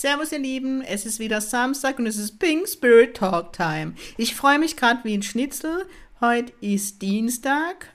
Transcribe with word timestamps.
Servus 0.00 0.30
ihr 0.30 0.38
Lieben, 0.38 0.80
es 0.80 1.04
ist 1.06 1.18
wieder 1.18 1.40
Samstag 1.40 1.98
und 1.98 2.06
es 2.06 2.18
ist 2.18 2.38
Pink 2.38 2.68
Spirit 2.68 3.16
Talk 3.16 3.52
Time. 3.52 3.94
Ich 4.16 4.36
freue 4.36 4.60
mich 4.60 4.76
gerade 4.76 5.00
wie 5.02 5.12
ein 5.12 5.24
Schnitzel. 5.24 5.86
Heute 6.20 6.52
ist 6.60 7.02
Dienstag, 7.02 7.92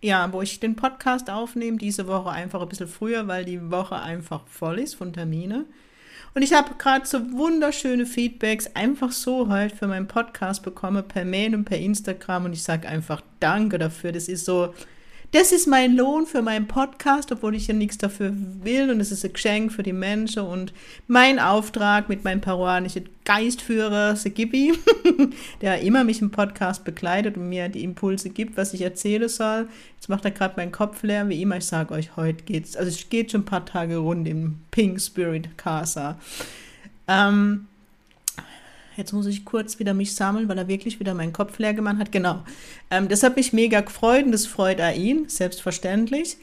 ja, 0.00 0.32
wo 0.32 0.40
ich 0.40 0.60
den 0.60 0.76
Podcast 0.76 1.28
aufnehme. 1.28 1.76
Diese 1.76 2.06
Woche 2.06 2.30
einfach 2.30 2.62
ein 2.62 2.70
bisschen 2.70 2.88
früher, 2.88 3.28
weil 3.28 3.44
die 3.44 3.70
Woche 3.70 3.96
einfach 3.96 4.46
voll 4.46 4.78
ist 4.78 4.94
von 4.94 5.12
Termine. 5.12 5.66
Und 6.34 6.40
ich 6.40 6.54
habe 6.54 6.76
gerade 6.78 7.04
so 7.04 7.18
wunderschöne 7.32 8.06
Feedbacks 8.06 8.68
einfach 8.74 9.12
so 9.12 9.50
halt 9.50 9.72
für 9.72 9.88
meinen 9.88 10.08
Podcast 10.08 10.62
bekommen, 10.62 11.06
per 11.06 11.26
Mail 11.26 11.54
und 11.54 11.66
per 11.66 11.78
Instagram. 11.78 12.46
Und 12.46 12.54
ich 12.54 12.62
sage 12.62 12.88
einfach 12.88 13.20
Danke 13.40 13.76
dafür. 13.76 14.12
Das 14.12 14.26
ist 14.26 14.46
so, 14.46 14.72
das 15.32 15.50
ist 15.50 15.66
mein 15.66 15.96
Lohn 15.96 16.26
für 16.26 16.42
meinen 16.42 16.68
Podcast, 16.68 17.32
obwohl 17.32 17.54
ich 17.54 17.66
ja 17.66 17.74
nichts 17.74 17.96
dafür 17.96 18.32
will 18.34 18.90
und 18.90 19.00
es 19.00 19.10
ist 19.10 19.24
ein 19.24 19.32
Geschenk 19.32 19.72
für 19.72 19.82
die 19.82 19.94
Menschen 19.94 20.42
und 20.42 20.74
mein 21.08 21.38
Auftrag 21.38 22.10
mit 22.10 22.22
meinem 22.22 22.42
peruanischen 22.42 23.08
Geistführer 23.24 24.14
Segibi, 24.14 24.74
der 25.62 25.80
immer 25.80 26.04
mich 26.04 26.20
im 26.20 26.30
Podcast 26.30 26.84
begleitet 26.84 27.38
und 27.38 27.48
mir 27.48 27.70
die 27.70 27.82
Impulse 27.82 28.28
gibt, 28.28 28.58
was 28.58 28.74
ich 28.74 28.82
erzählen 28.82 29.28
soll. 29.28 29.68
Jetzt 29.94 30.10
macht 30.10 30.26
er 30.26 30.32
gerade 30.32 30.54
meinen 30.58 30.72
Kopf 30.72 31.02
leer, 31.02 31.26
wie 31.30 31.40
immer. 31.40 31.56
Ich 31.56 31.66
sage 31.66 31.94
euch, 31.94 32.14
heute 32.16 32.44
geht's, 32.44 32.76
also 32.76 32.90
es 32.90 33.08
geht 33.08 33.30
schon 33.30 33.42
ein 33.42 33.46
paar 33.46 33.64
Tage 33.64 33.96
rund 33.96 34.28
im 34.28 34.58
Pink 34.70 35.00
Spirit 35.00 35.56
Casa. 35.56 36.18
Ähm, 37.08 37.68
Jetzt 38.96 39.12
muss 39.12 39.26
ich 39.26 39.44
kurz 39.44 39.78
wieder 39.78 39.94
mich 39.94 40.14
sammeln, 40.14 40.48
weil 40.48 40.58
er 40.58 40.68
wirklich 40.68 41.00
wieder 41.00 41.14
meinen 41.14 41.32
Kopf 41.32 41.58
leer 41.58 41.74
gemacht 41.74 41.98
hat. 41.98 42.12
Genau. 42.12 42.42
Ähm, 42.90 43.08
das 43.08 43.22
hat 43.22 43.36
mich 43.36 43.52
mega 43.52 43.80
gefreut 43.80 44.24
und 44.24 44.32
das 44.32 44.46
freut 44.46 44.80
auch 44.80 44.94
ihn, 44.94 45.28
selbstverständlich. 45.28 46.36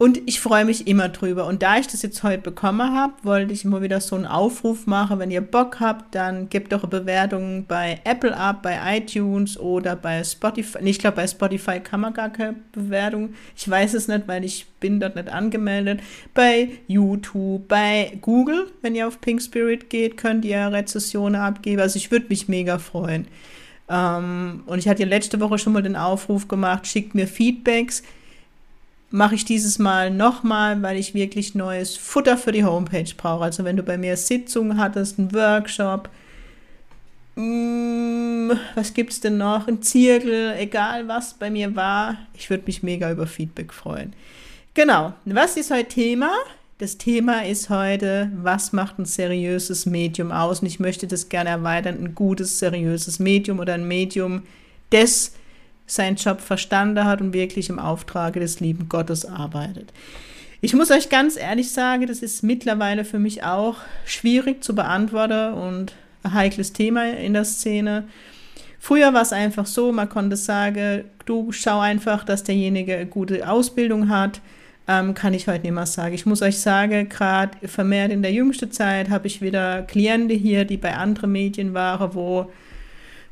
Und 0.00 0.22
ich 0.24 0.40
freue 0.40 0.64
mich 0.64 0.86
immer 0.86 1.10
drüber. 1.10 1.46
Und 1.46 1.62
da 1.62 1.76
ich 1.76 1.86
das 1.86 2.00
jetzt 2.00 2.22
heute 2.22 2.40
bekommen 2.40 2.96
habe, 2.96 3.12
wollte 3.22 3.52
ich 3.52 3.66
immer 3.66 3.82
wieder 3.82 4.00
so 4.00 4.16
einen 4.16 4.24
Aufruf 4.24 4.86
machen. 4.86 5.18
Wenn 5.18 5.30
ihr 5.30 5.42
Bock 5.42 5.78
habt, 5.78 6.14
dann 6.14 6.48
gebt 6.48 6.72
doch 6.72 6.84
eine 6.84 6.88
Bewertung 6.88 7.66
bei 7.68 8.00
Apple 8.04 8.34
ab, 8.34 8.62
bei 8.62 8.78
iTunes 8.96 9.60
oder 9.60 9.96
bei 9.96 10.24
Spotify. 10.24 10.78
Nee, 10.80 10.88
ich 10.88 11.00
glaube, 11.00 11.16
bei 11.16 11.26
Spotify 11.26 11.80
kann 11.80 12.00
man 12.00 12.14
gar 12.14 12.30
keine 12.30 12.56
Bewertung. 12.72 13.34
Ich 13.54 13.68
weiß 13.68 13.92
es 13.92 14.08
nicht, 14.08 14.26
weil 14.26 14.42
ich 14.42 14.66
bin 14.80 15.00
dort 15.00 15.16
nicht 15.16 15.28
angemeldet. 15.28 16.00
Bei 16.32 16.70
YouTube, 16.86 17.68
bei 17.68 18.16
Google, 18.22 18.72
wenn 18.80 18.94
ihr 18.94 19.06
auf 19.06 19.20
Pink 19.20 19.42
Spirit 19.42 19.90
geht, 19.90 20.16
könnt 20.16 20.46
ihr 20.46 20.72
Rezessionen 20.72 21.38
abgeben. 21.38 21.82
Also 21.82 21.98
ich 21.98 22.10
würde 22.10 22.24
mich 22.30 22.48
mega 22.48 22.78
freuen. 22.78 23.26
Ähm, 23.90 24.62
und 24.64 24.78
ich 24.78 24.88
hatte 24.88 25.02
ja 25.02 25.08
letzte 25.10 25.40
Woche 25.40 25.58
schon 25.58 25.74
mal 25.74 25.82
den 25.82 25.96
Aufruf 25.96 26.48
gemacht, 26.48 26.86
schickt 26.86 27.14
mir 27.14 27.26
Feedbacks 27.26 28.02
mache 29.10 29.34
ich 29.34 29.44
dieses 29.44 29.78
Mal 29.78 30.10
nochmal, 30.10 30.82
weil 30.82 30.96
ich 30.96 31.14
wirklich 31.14 31.54
neues 31.54 31.96
Futter 31.96 32.36
für 32.36 32.52
die 32.52 32.64
Homepage 32.64 33.12
brauche. 33.16 33.44
Also 33.44 33.64
wenn 33.64 33.76
du 33.76 33.82
bei 33.82 33.98
mir 33.98 34.16
Sitzungen 34.16 34.78
hattest, 34.78 35.18
einen 35.18 35.34
Workshop, 35.34 36.08
mh, 37.34 37.44
mm, 37.44 38.58
was 38.74 38.94
gibt 38.94 39.12
es 39.12 39.20
denn 39.20 39.38
noch, 39.38 39.68
ein 39.68 39.82
Zirkel, 39.82 40.54
egal 40.58 41.08
was 41.08 41.34
bei 41.34 41.50
mir 41.50 41.74
war, 41.74 42.18
ich 42.34 42.50
würde 42.50 42.64
mich 42.66 42.82
mega 42.82 43.10
über 43.10 43.26
Feedback 43.26 43.72
freuen. 43.72 44.12
Genau, 44.74 45.12
was 45.24 45.56
ist 45.56 45.72
heute 45.72 45.88
Thema? 45.88 46.32
Das 46.78 46.96
Thema 46.96 47.44
ist 47.44 47.68
heute, 47.68 48.30
was 48.36 48.72
macht 48.72 48.98
ein 48.98 49.04
seriöses 49.04 49.84
Medium 49.84 50.32
aus? 50.32 50.60
Und 50.60 50.66
ich 50.66 50.80
möchte 50.80 51.06
das 51.06 51.28
gerne 51.28 51.50
erweitern, 51.50 51.98
ein 52.02 52.14
gutes, 52.14 52.58
seriöses 52.58 53.18
Medium 53.18 53.58
oder 53.58 53.74
ein 53.74 53.86
Medium, 53.86 54.44
das 54.88 55.32
seinen 55.90 56.16
Job 56.16 56.40
verstanden 56.40 57.04
hat 57.04 57.20
und 57.20 57.32
wirklich 57.32 57.68
im 57.68 57.78
Auftrage 57.78 58.40
des 58.40 58.60
lieben 58.60 58.88
Gottes 58.88 59.24
arbeitet. 59.24 59.92
Ich 60.60 60.74
muss 60.74 60.90
euch 60.90 61.08
ganz 61.08 61.36
ehrlich 61.36 61.72
sagen, 61.72 62.06
das 62.06 62.20
ist 62.20 62.42
mittlerweile 62.42 63.04
für 63.04 63.18
mich 63.18 63.44
auch 63.44 63.76
schwierig 64.04 64.62
zu 64.62 64.74
beantworten 64.74 65.54
und 65.54 65.94
ein 66.22 66.34
heikles 66.34 66.72
Thema 66.72 67.10
in 67.10 67.32
der 67.32 67.44
Szene. 67.44 68.04
Früher 68.78 69.12
war 69.14 69.22
es 69.22 69.32
einfach 69.32 69.66
so, 69.66 69.90
man 69.90 70.08
konnte 70.08 70.36
sagen, 70.36 71.04
du 71.24 71.50
schau 71.52 71.80
einfach, 71.80 72.24
dass 72.24 72.44
derjenige 72.44 72.96
eine 72.96 73.06
gute 73.06 73.48
Ausbildung 73.48 74.08
hat. 74.08 74.40
Ähm, 74.86 75.14
kann 75.14 75.34
ich 75.34 75.48
heute 75.48 75.62
nicht 75.62 75.72
mehr 75.72 75.86
sagen. 75.86 76.14
Ich 76.14 76.26
muss 76.26 76.42
euch 76.42 76.58
sagen, 76.58 77.08
gerade 77.08 77.68
vermehrt 77.68 78.10
in 78.10 78.22
der 78.22 78.32
jüngsten 78.32 78.70
Zeit 78.70 79.10
habe 79.10 79.26
ich 79.26 79.40
wieder 79.40 79.82
Klienten 79.82 80.36
hier, 80.36 80.64
die 80.64 80.76
bei 80.76 80.96
anderen 80.96 81.32
Medien 81.32 81.74
waren, 81.74 82.14
wo 82.14 82.50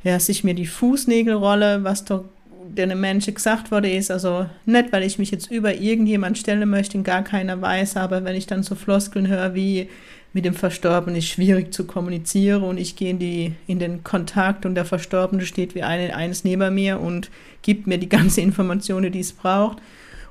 ja, 0.02 0.20
sich 0.20 0.44
mir 0.44 0.54
die 0.54 0.66
Fußnägel 0.66 1.34
rolle, 1.34 1.84
was 1.84 2.04
doch 2.04 2.24
den 2.74 3.00
Menschen 3.00 3.34
gesagt 3.34 3.70
wurde, 3.70 3.90
ist 3.90 4.10
also 4.10 4.46
nicht, 4.66 4.92
weil 4.92 5.02
ich 5.02 5.18
mich 5.18 5.30
jetzt 5.30 5.50
über 5.50 5.74
irgendjemand 5.74 6.38
stellen 6.38 6.68
möchte, 6.68 7.00
gar 7.02 7.22
keiner 7.22 7.60
weiß, 7.60 7.96
aber 7.96 8.24
wenn 8.24 8.36
ich 8.36 8.46
dann 8.46 8.62
so 8.62 8.74
Floskeln 8.74 9.28
höre 9.28 9.54
wie 9.54 9.88
mit 10.32 10.44
dem 10.44 10.54
Verstorbenen 10.54 11.16
ist 11.16 11.28
schwierig 11.28 11.72
zu 11.72 11.84
kommunizieren 11.84 12.62
und 12.62 12.78
ich 12.78 12.96
gehe 12.96 13.10
in, 13.10 13.18
die, 13.18 13.54
in 13.66 13.78
den 13.78 14.04
Kontakt 14.04 14.66
und 14.66 14.74
der 14.74 14.84
Verstorbene 14.84 15.44
steht 15.44 15.74
wie 15.74 15.82
eine, 15.82 16.14
eines 16.14 16.44
neben 16.44 16.74
mir 16.74 17.00
und 17.00 17.30
gibt 17.62 17.86
mir 17.86 17.98
die 17.98 18.08
ganze 18.18 18.40
Information, 18.40 19.10
die 19.10 19.20
es 19.20 19.32
braucht. 19.32 19.78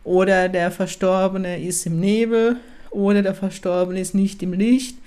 Oder 0.04 0.50
der 0.50 0.72
Verstorbene 0.72 1.62
ist 1.62 1.86
im 1.86 2.00
Nebel 2.00 2.58
oder 2.92 3.22
der 3.22 3.36
Verstorbene 3.36 4.00
ist 4.00 4.16
nicht 4.16 4.42
im 4.44 4.54
Licht. 4.54 4.98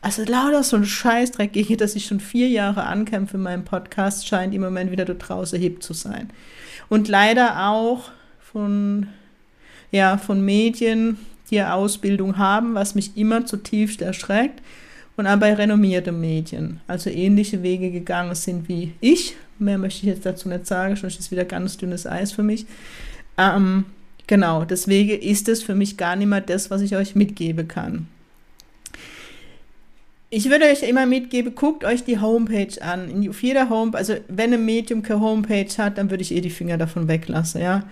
Also 0.00 0.22
lauter 0.24 0.62
so 0.62 0.76
ein 0.76 0.86
Scheißdreck, 0.86 1.52
gegen 1.54 1.76
das 1.76 1.94
ich 1.94 2.06
schon 2.06 2.20
vier 2.20 2.48
Jahre 2.48 2.84
ankämpfe 2.84 3.36
in 3.36 3.42
meinem 3.42 3.64
Podcast, 3.64 4.26
scheint 4.26 4.54
im 4.54 4.62
Moment 4.62 4.90
wieder 4.90 5.04
da 5.04 5.14
draußen 5.14 5.60
hip 5.60 5.82
zu 5.82 5.92
sein 5.92 6.30
und 6.88 7.08
leider 7.08 7.68
auch 7.68 8.10
von, 8.40 9.08
ja, 9.90 10.16
von 10.18 10.44
Medien, 10.44 11.18
die 11.50 11.62
Ausbildung 11.62 12.36
haben, 12.38 12.74
was 12.74 12.94
mich 12.94 13.16
immer 13.16 13.46
zutiefst 13.46 14.02
erschreckt 14.02 14.60
und 15.16 15.26
auch 15.26 15.36
bei 15.38 15.54
renommierten 15.54 16.20
Medien, 16.20 16.80
also 16.86 17.10
ähnliche 17.10 17.62
Wege 17.62 17.90
gegangen 17.90 18.34
sind 18.34 18.68
wie 18.68 18.92
ich. 19.00 19.34
Mehr 19.58 19.78
möchte 19.78 20.06
ich 20.06 20.14
jetzt 20.14 20.26
dazu 20.26 20.48
nicht 20.48 20.66
sagen, 20.66 20.94
sonst 20.94 21.18
ist 21.18 21.30
wieder 21.30 21.44
ganz 21.44 21.76
dünnes 21.76 22.06
Eis 22.06 22.32
für 22.32 22.42
mich. 22.44 22.66
Ähm, 23.36 23.86
genau, 24.26 24.64
deswegen 24.64 25.20
ist 25.20 25.48
es 25.48 25.62
für 25.62 25.74
mich 25.74 25.96
gar 25.96 26.16
nicht 26.16 26.28
mehr 26.28 26.40
das, 26.40 26.70
was 26.70 26.82
ich 26.82 26.94
euch 26.94 27.16
mitgeben 27.16 27.66
kann. 27.66 28.06
Ich 30.30 30.50
würde 30.50 30.66
euch 30.66 30.82
immer 30.82 31.06
mitgeben, 31.06 31.54
guckt 31.54 31.84
euch 31.84 32.04
die 32.04 32.20
Homepage 32.20 32.82
an. 32.82 33.26
Auf 33.30 33.42
jeder 33.42 33.70
Homepage, 33.70 33.98
also 33.98 34.14
wenn 34.28 34.52
ein 34.52 34.64
Medium 34.64 35.02
keine 35.02 35.20
Homepage 35.20 35.70
hat, 35.78 35.96
dann 35.96 36.10
würde 36.10 36.22
ich 36.22 36.34
eh 36.34 36.42
die 36.42 36.50
Finger 36.50 36.76
davon 36.76 37.08
weglassen, 37.08 37.62
ja. 37.62 37.84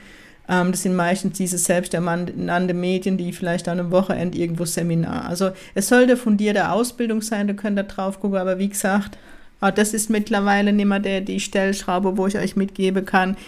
Ähm, 0.46 0.70
das 0.70 0.82
sind 0.82 0.94
meistens 0.94 1.38
diese 1.38 1.56
selbsternannten 1.56 2.78
Medien, 2.78 3.16
die 3.16 3.32
vielleicht 3.32 3.68
an 3.68 3.80
einem 3.80 3.90
Wochenende 3.90 4.36
irgendwo 4.36 4.66
Seminar. 4.66 5.24
Also 5.24 5.50
es 5.74 5.88
sollte 5.88 6.18
fundierte 6.18 6.70
Ausbildung 6.70 7.22
sein, 7.22 7.48
da 7.48 7.54
könnt 7.54 7.78
ihr 7.78 7.84
drauf 7.84 8.20
gucken, 8.20 8.38
aber 8.38 8.58
wie 8.58 8.68
gesagt, 8.68 9.16
ah, 9.60 9.70
das 9.70 9.94
ist 9.94 10.10
mittlerweile 10.10 10.74
nicht 10.74 10.86
mehr 10.86 11.00
der, 11.00 11.22
die 11.22 11.40
Stellschraube, 11.40 12.18
wo 12.18 12.26
ich 12.26 12.36
euch 12.36 12.54
mitgeben 12.54 13.06
kann. 13.06 13.38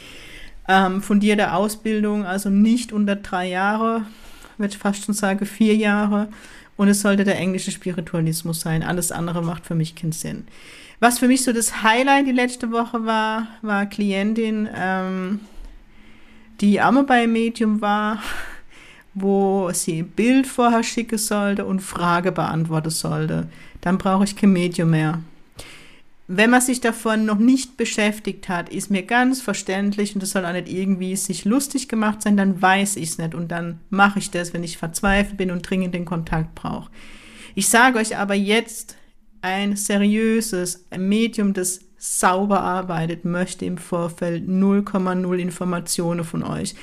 Ähm, 0.67 1.03
fundierte 1.03 1.53
Ausbildung, 1.53 2.25
also 2.25 2.49
nicht 2.49 2.93
unter 2.95 3.17
drei 3.17 3.49
Jahre, 3.49 4.07
würde 4.57 4.73
ich 4.73 4.79
fast 4.79 5.05
schon 5.05 5.15
sagen 5.15 5.45
vier 5.45 5.77
Jahre 5.77 6.29
und 6.79 6.89
es 6.89 7.03
sollte 7.03 7.25
der 7.25 7.37
englische 7.37 7.73
Spiritualismus 7.73 8.61
sein. 8.61 8.83
Alles 8.83 9.13
andere 9.13 9.43
macht 9.43 9.67
für 9.67 9.75
mich 9.75 9.97
keinen 9.97 10.13
Sinn. 10.13 10.47
Was 11.01 11.19
für 11.19 11.27
mich 11.27 11.43
so 11.43 11.53
das 11.53 11.83
Highlight 11.83 12.27
die 12.27 12.33
letzte 12.33 12.71
Woche 12.71 13.05
war, 13.05 13.49
war 13.63 13.87
Klientin, 13.87 14.69
ähm, 14.75 15.41
die 16.61 16.77
mal 16.77 17.03
bei 17.03 17.27
Medium 17.27 17.81
war, 17.81 18.23
wo 19.15 19.71
sie 19.73 19.99
ein 20.03 20.09
Bild 20.09 20.47
vorher 20.47 20.85
schicken 20.85 21.19
sollte 21.19 21.67
und 21.67 21.81
Frage 21.81 22.31
beantworten 22.31 22.91
sollte. 22.91 23.49
Dann 23.81 23.99
brauche 23.99 24.25
ich 24.25 24.37
kein 24.37 24.53
Medium 24.53 24.91
mehr. 24.91 25.21
Wenn 26.31 26.51
man 26.51 26.61
sich 26.61 26.83
davon 26.83 27.25
noch 27.25 27.39
nicht 27.39 27.79
beschäftigt 27.79 28.51
hat, 28.51 28.69
ist 28.69 28.91
mir 28.91 29.03
ganz 29.03 29.41
verständlich 29.41 30.15
und 30.15 30.23
das 30.23 30.33
soll 30.33 30.45
auch 30.45 30.53
nicht 30.53 30.69
irgendwie 30.71 31.17
sich 31.17 31.47
lustig 31.47 31.89
gemacht 31.89 32.21
sein, 32.21 32.37
dann 32.37 32.61
weiß 32.61 32.97
ich 32.97 33.09
es 33.11 33.19
nicht 33.19 33.35
und 33.35 33.51
dann 33.51 33.81
mache 33.89 34.19
ich 34.19 34.31
das, 34.31 34.53
wenn 34.53 34.63
ich 34.63 34.77
verzweifelt 34.77 35.39
bin 35.39 35.51
und 35.51 35.63
dringend 35.63 35.95
den 35.95 36.05
Kontakt 36.05 36.55
brauche. 36.55 36.91
Ich 37.55 37.69
sage 37.69 37.99
euch 37.99 38.15
aber 38.19 38.35
jetzt, 38.35 38.97
ein 39.41 39.77
seriöses 39.77 40.85
Medium, 40.97 41.55
das 41.55 41.81
sauber 41.97 42.61
arbeitet, 42.61 43.25
möchte 43.25 43.65
im 43.65 43.79
Vorfeld 43.79 44.47
0,0 44.47 45.37
Informationen 45.39 46.25
von 46.25 46.43
euch. 46.43 46.75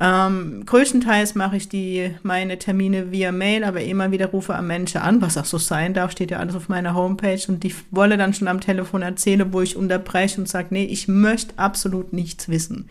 Ähm, 0.00 0.64
größtenteils 0.64 1.34
mache 1.34 1.56
ich 1.56 1.68
die, 1.68 2.12
meine 2.22 2.58
Termine 2.58 3.10
via 3.10 3.32
Mail, 3.32 3.64
aber 3.64 3.80
immer 3.80 4.12
wieder 4.12 4.26
rufe 4.26 4.54
am 4.54 4.68
Menschen 4.68 5.00
an, 5.00 5.20
was 5.20 5.36
auch 5.36 5.44
so 5.44 5.58
sein 5.58 5.92
darf, 5.92 6.12
steht 6.12 6.30
ja 6.30 6.38
alles 6.38 6.54
auf 6.54 6.68
meiner 6.68 6.94
Homepage 6.94 7.40
und 7.48 7.64
die 7.64 7.74
wolle 7.90 8.16
dann 8.16 8.32
schon 8.32 8.46
am 8.46 8.60
Telefon 8.60 9.02
erzählen, 9.02 9.52
wo 9.52 9.60
ich 9.60 9.76
unterbreche 9.76 10.40
und 10.40 10.48
sage, 10.48 10.68
nee, 10.70 10.84
ich 10.84 11.08
möchte 11.08 11.58
absolut 11.58 12.12
nichts 12.12 12.48
wissen. 12.48 12.88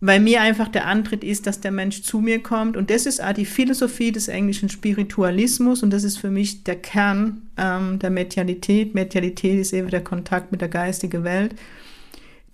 Weil 0.00 0.20
mir 0.20 0.40
einfach 0.40 0.68
der 0.68 0.86
Antritt 0.86 1.24
ist, 1.24 1.46
dass 1.48 1.60
der 1.60 1.72
Mensch 1.72 2.02
zu 2.02 2.20
mir 2.20 2.40
kommt 2.40 2.76
und 2.76 2.90
das 2.90 3.06
ist 3.06 3.22
auch 3.22 3.32
die 3.32 3.46
Philosophie 3.46 4.12
des 4.12 4.28
englischen 4.28 4.68
Spiritualismus 4.68 5.82
und 5.82 5.90
das 5.90 6.04
ist 6.04 6.18
für 6.18 6.30
mich 6.30 6.62
der 6.62 6.76
Kern 6.76 7.42
ähm, 7.56 7.98
der 7.98 8.10
Medialität. 8.10 8.94
Medialität 8.94 9.58
ist 9.58 9.72
eben 9.72 9.90
der 9.90 10.04
Kontakt 10.04 10.52
mit 10.52 10.60
der 10.60 10.68
geistigen 10.68 11.24
Welt. 11.24 11.56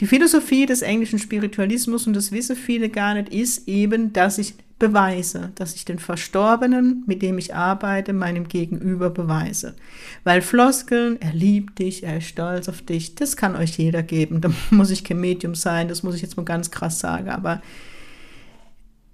Die 0.00 0.06
Philosophie 0.06 0.64
des 0.64 0.80
englischen 0.80 1.18
Spiritualismus, 1.18 2.06
und 2.06 2.14
das 2.14 2.32
wissen 2.32 2.56
viele 2.56 2.88
gar 2.88 3.14
nicht, 3.14 3.32
ist 3.34 3.68
eben, 3.68 4.12
dass 4.14 4.38
ich 4.38 4.54
beweise, 4.78 5.52
dass 5.56 5.74
ich 5.74 5.84
den 5.84 5.98
Verstorbenen, 5.98 7.04
mit 7.06 7.20
dem 7.20 7.36
ich 7.36 7.54
arbeite, 7.54 8.14
meinem 8.14 8.48
Gegenüber 8.48 9.10
beweise. 9.10 9.76
Weil 10.24 10.40
Floskeln, 10.40 11.20
er 11.20 11.34
liebt 11.34 11.78
dich, 11.78 12.02
er 12.02 12.16
ist 12.16 12.28
stolz 12.28 12.66
auf 12.68 12.80
dich, 12.80 13.14
das 13.14 13.36
kann 13.36 13.56
euch 13.56 13.76
jeder 13.76 14.02
geben. 14.02 14.40
Da 14.40 14.50
muss 14.70 14.90
ich 14.90 15.04
kein 15.04 15.20
Medium 15.20 15.54
sein, 15.54 15.88
das 15.88 16.02
muss 16.02 16.14
ich 16.14 16.22
jetzt 16.22 16.38
mal 16.38 16.44
ganz 16.44 16.70
krass 16.70 16.98
sagen. 16.98 17.28
Aber 17.28 17.60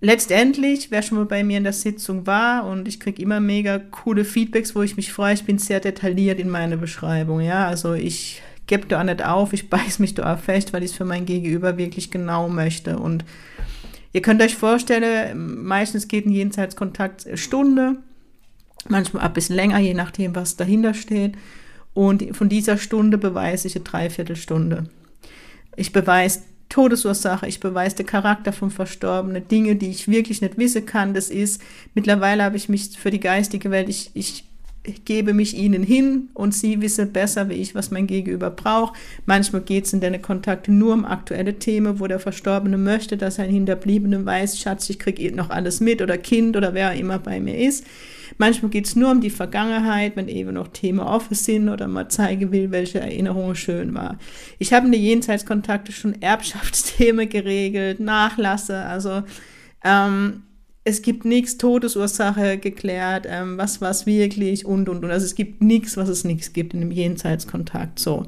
letztendlich, 0.01 0.93
wer 0.93 1.03
schon 1.03 1.19
mal 1.19 1.27
bei 1.27 1.43
mir 1.43 1.59
in 1.59 1.65
der 1.65 1.73
Sitzung 1.73 2.29
war 2.29 2.65
und 2.65 2.87
ich 2.87 3.01
kriege 3.01 3.21
immer 3.21 3.41
mega 3.41 3.81
coole 3.81 4.25
Feedbacks, 4.25 4.77
wo 4.77 4.83
ich 4.83 4.97
mich 4.97 5.13
freue, 5.13 5.35
ich 5.35 5.45
bin 5.45 5.59
sehr 5.59 5.81
detailliert 5.81 6.39
in 6.39 6.49
meiner 6.49 6.77
Beschreibung. 6.77 7.41
Ja, 7.41 7.67
also 7.67 7.95
ich 7.95 8.41
gebe 8.67 8.87
da 8.87 9.03
nicht 9.05 9.25
auf, 9.25 9.53
ich 9.53 9.71
beiß 9.71 9.99
mich 9.99 10.15
da 10.15 10.37
fest, 10.37 10.73
weil 10.73 10.83
ich 10.83 10.91
es 10.91 10.97
für 10.97 11.05
mein 11.05 11.27
Gegenüber 11.27 11.79
wirklich 11.79 12.11
genau 12.11 12.49
möchte. 12.49 12.99
Und 12.99 13.25
ihr 14.13 14.23
könnt 14.23 14.43
euch 14.43 14.57
vorstellen, 14.57 15.65
meistens 15.65 16.09
geht 16.09 16.27
ein 16.27 16.33
Jenseitskontakt 16.33 17.27
Stunde, 17.35 17.97
manchmal 18.89 19.25
ein 19.25 19.33
bisschen 19.33 19.57
länger, 19.57 19.79
je 19.79 19.95
nachdem, 19.95 20.35
was 20.35 20.57
dahinter 20.57 20.95
steht. 20.95 21.35
Und 21.95 22.37
von 22.37 22.49
dieser 22.49 22.77
Stunde 22.77 23.19
beweise 23.19 23.69
ich 23.69 23.77
eine 23.77 23.85
Dreiviertelstunde. 23.85 24.85
Ich 25.77 25.93
beweise 25.93 26.41
Todesursache, 26.69 27.47
ich 27.47 27.61
beweise 27.61 27.97
den 27.97 28.07
Charakter 28.07 28.53
vom 28.53 28.71
Verstorbenen, 28.71 29.47
Dinge, 29.49 29.77
die 29.77 29.91
ich 29.91 30.09
wirklich 30.09 30.43
nicht 30.43 30.59
wissen 30.59 30.85
kann. 30.85 31.15
Das 31.15 31.31
ist, 31.31 31.63
mittlerweile 31.95 32.43
habe 32.43 32.57
ich 32.57 32.69
mich 32.69 32.99
für 32.99 33.11
die 33.11 33.21
geistige 33.21 33.71
Welt, 33.71 33.89
ich 33.89 34.11
ich 34.15 34.46
gebe 35.05 35.35
mich 35.35 35.57
ihnen 35.57 35.83
hin 35.83 36.29
und 36.35 36.55
sie 36.55 36.81
wissen 36.81 37.13
besser 37.13 37.49
wie 37.49 37.55
ich, 37.55 37.75
was 37.75 37.91
mein 37.91 38.07
Gegenüber 38.07 38.51
braucht. 38.51 38.95
Manchmal 39.25 39.63
geht 39.63 39.87
es 39.87 39.93
in 39.93 40.01
deine 40.01 40.21
Kontakte 40.21 40.73
nur 40.73 40.95
um 40.95 41.05
aktuelle 41.05 41.59
Themen, 41.59 42.01
wo 42.01 42.07
der 42.07 42.21
Verstorbene 42.21 42.79
möchte, 42.79 43.17
dass 43.17 43.39
ein 43.39 43.51
Hinterbliebene 43.51 44.25
weiß, 44.25 44.59
Schatz, 44.59 44.89
ich 44.91 44.99
kriege 44.99 45.23
eh 45.23 45.31
noch 45.31 45.51
alles 45.51 45.81
mit 45.81 46.03
oder 46.03 46.19
Kind 46.19 46.57
oder 46.57 46.75
wer 46.75 46.93
immer 46.95 47.19
bei 47.19 47.41
mir 47.41 47.57
ist. 47.59 47.85
Manchmal 48.39 48.71
geht 48.71 48.87
es 48.87 48.97
nur 48.97 49.11
um 49.11 49.21
die 49.21 49.31
Vergangenheit, 49.31 50.17
wenn 50.17 50.29
eben 50.29 50.55
noch 50.55 50.69
Themen 50.69 51.01
offen 51.01 51.35
sind 51.35 51.69
oder 51.69 51.89
man 51.89 52.11
zeigen 52.11 52.53
will, 52.53 52.71
welche 52.71 53.01
Erinnerungen 53.01 53.55
schön 53.55 53.95
war. 53.95 54.19
Ich 54.59 54.73
habe 54.73 54.87
in 54.87 54.93
den 54.93 55.03
Jenseitskontakte 55.03 55.93
schon 55.93 56.21
Erbschaftsthemen 56.21 57.29
geregelt, 57.31 58.01
Nachlasse, 58.01 58.79
also 58.79 59.23
ähm, 59.85 60.43
es 60.87 61.03
gibt 61.03 61.25
nichts 61.25 61.59
Todesursache 61.59 62.59
geklärt, 62.59 63.27
ähm, 63.29 63.59
was 63.59 63.81
war 63.81 63.91
es 63.91 64.07
wirklich 64.07 64.65
und 64.65 64.89
und 64.89 65.05
und. 65.05 65.11
Also 65.11 65.27
es 65.27 65.35
gibt 65.35 65.61
nichts, 65.61 65.97
was 65.97 66.09
es 66.09 66.23
nichts 66.23 66.53
gibt 66.53 66.75
in 66.75 66.81
dem 66.81 66.93
Jenseitskontakt. 66.93 67.99
So. 67.99 68.25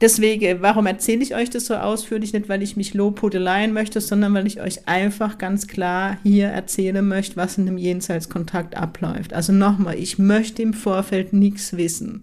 Deswegen, 0.00 0.62
warum 0.62 0.86
erzähle 0.86 1.24
ich 1.24 1.34
euch 1.34 1.50
das 1.50 1.66
so 1.66 1.74
ausführlich? 1.74 2.32
Nicht, 2.32 2.48
weil 2.48 2.62
ich 2.62 2.76
mich 2.76 2.94
lobhudeleien 2.94 3.72
möchte, 3.72 4.00
sondern 4.00 4.34
weil 4.34 4.46
ich 4.46 4.60
euch 4.60 4.86
einfach 4.86 5.36
ganz 5.36 5.66
klar 5.66 6.18
hier 6.22 6.46
erzählen 6.46 7.06
möchte, 7.06 7.36
was 7.36 7.58
in 7.58 7.66
dem 7.66 7.78
Jenseitskontakt 7.78 8.76
abläuft. 8.76 9.32
Also 9.32 9.52
nochmal, 9.52 9.98
ich 9.98 10.20
möchte 10.20 10.62
im 10.62 10.74
Vorfeld 10.74 11.32
nichts 11.32 11.76
wissen. 11.76 12.22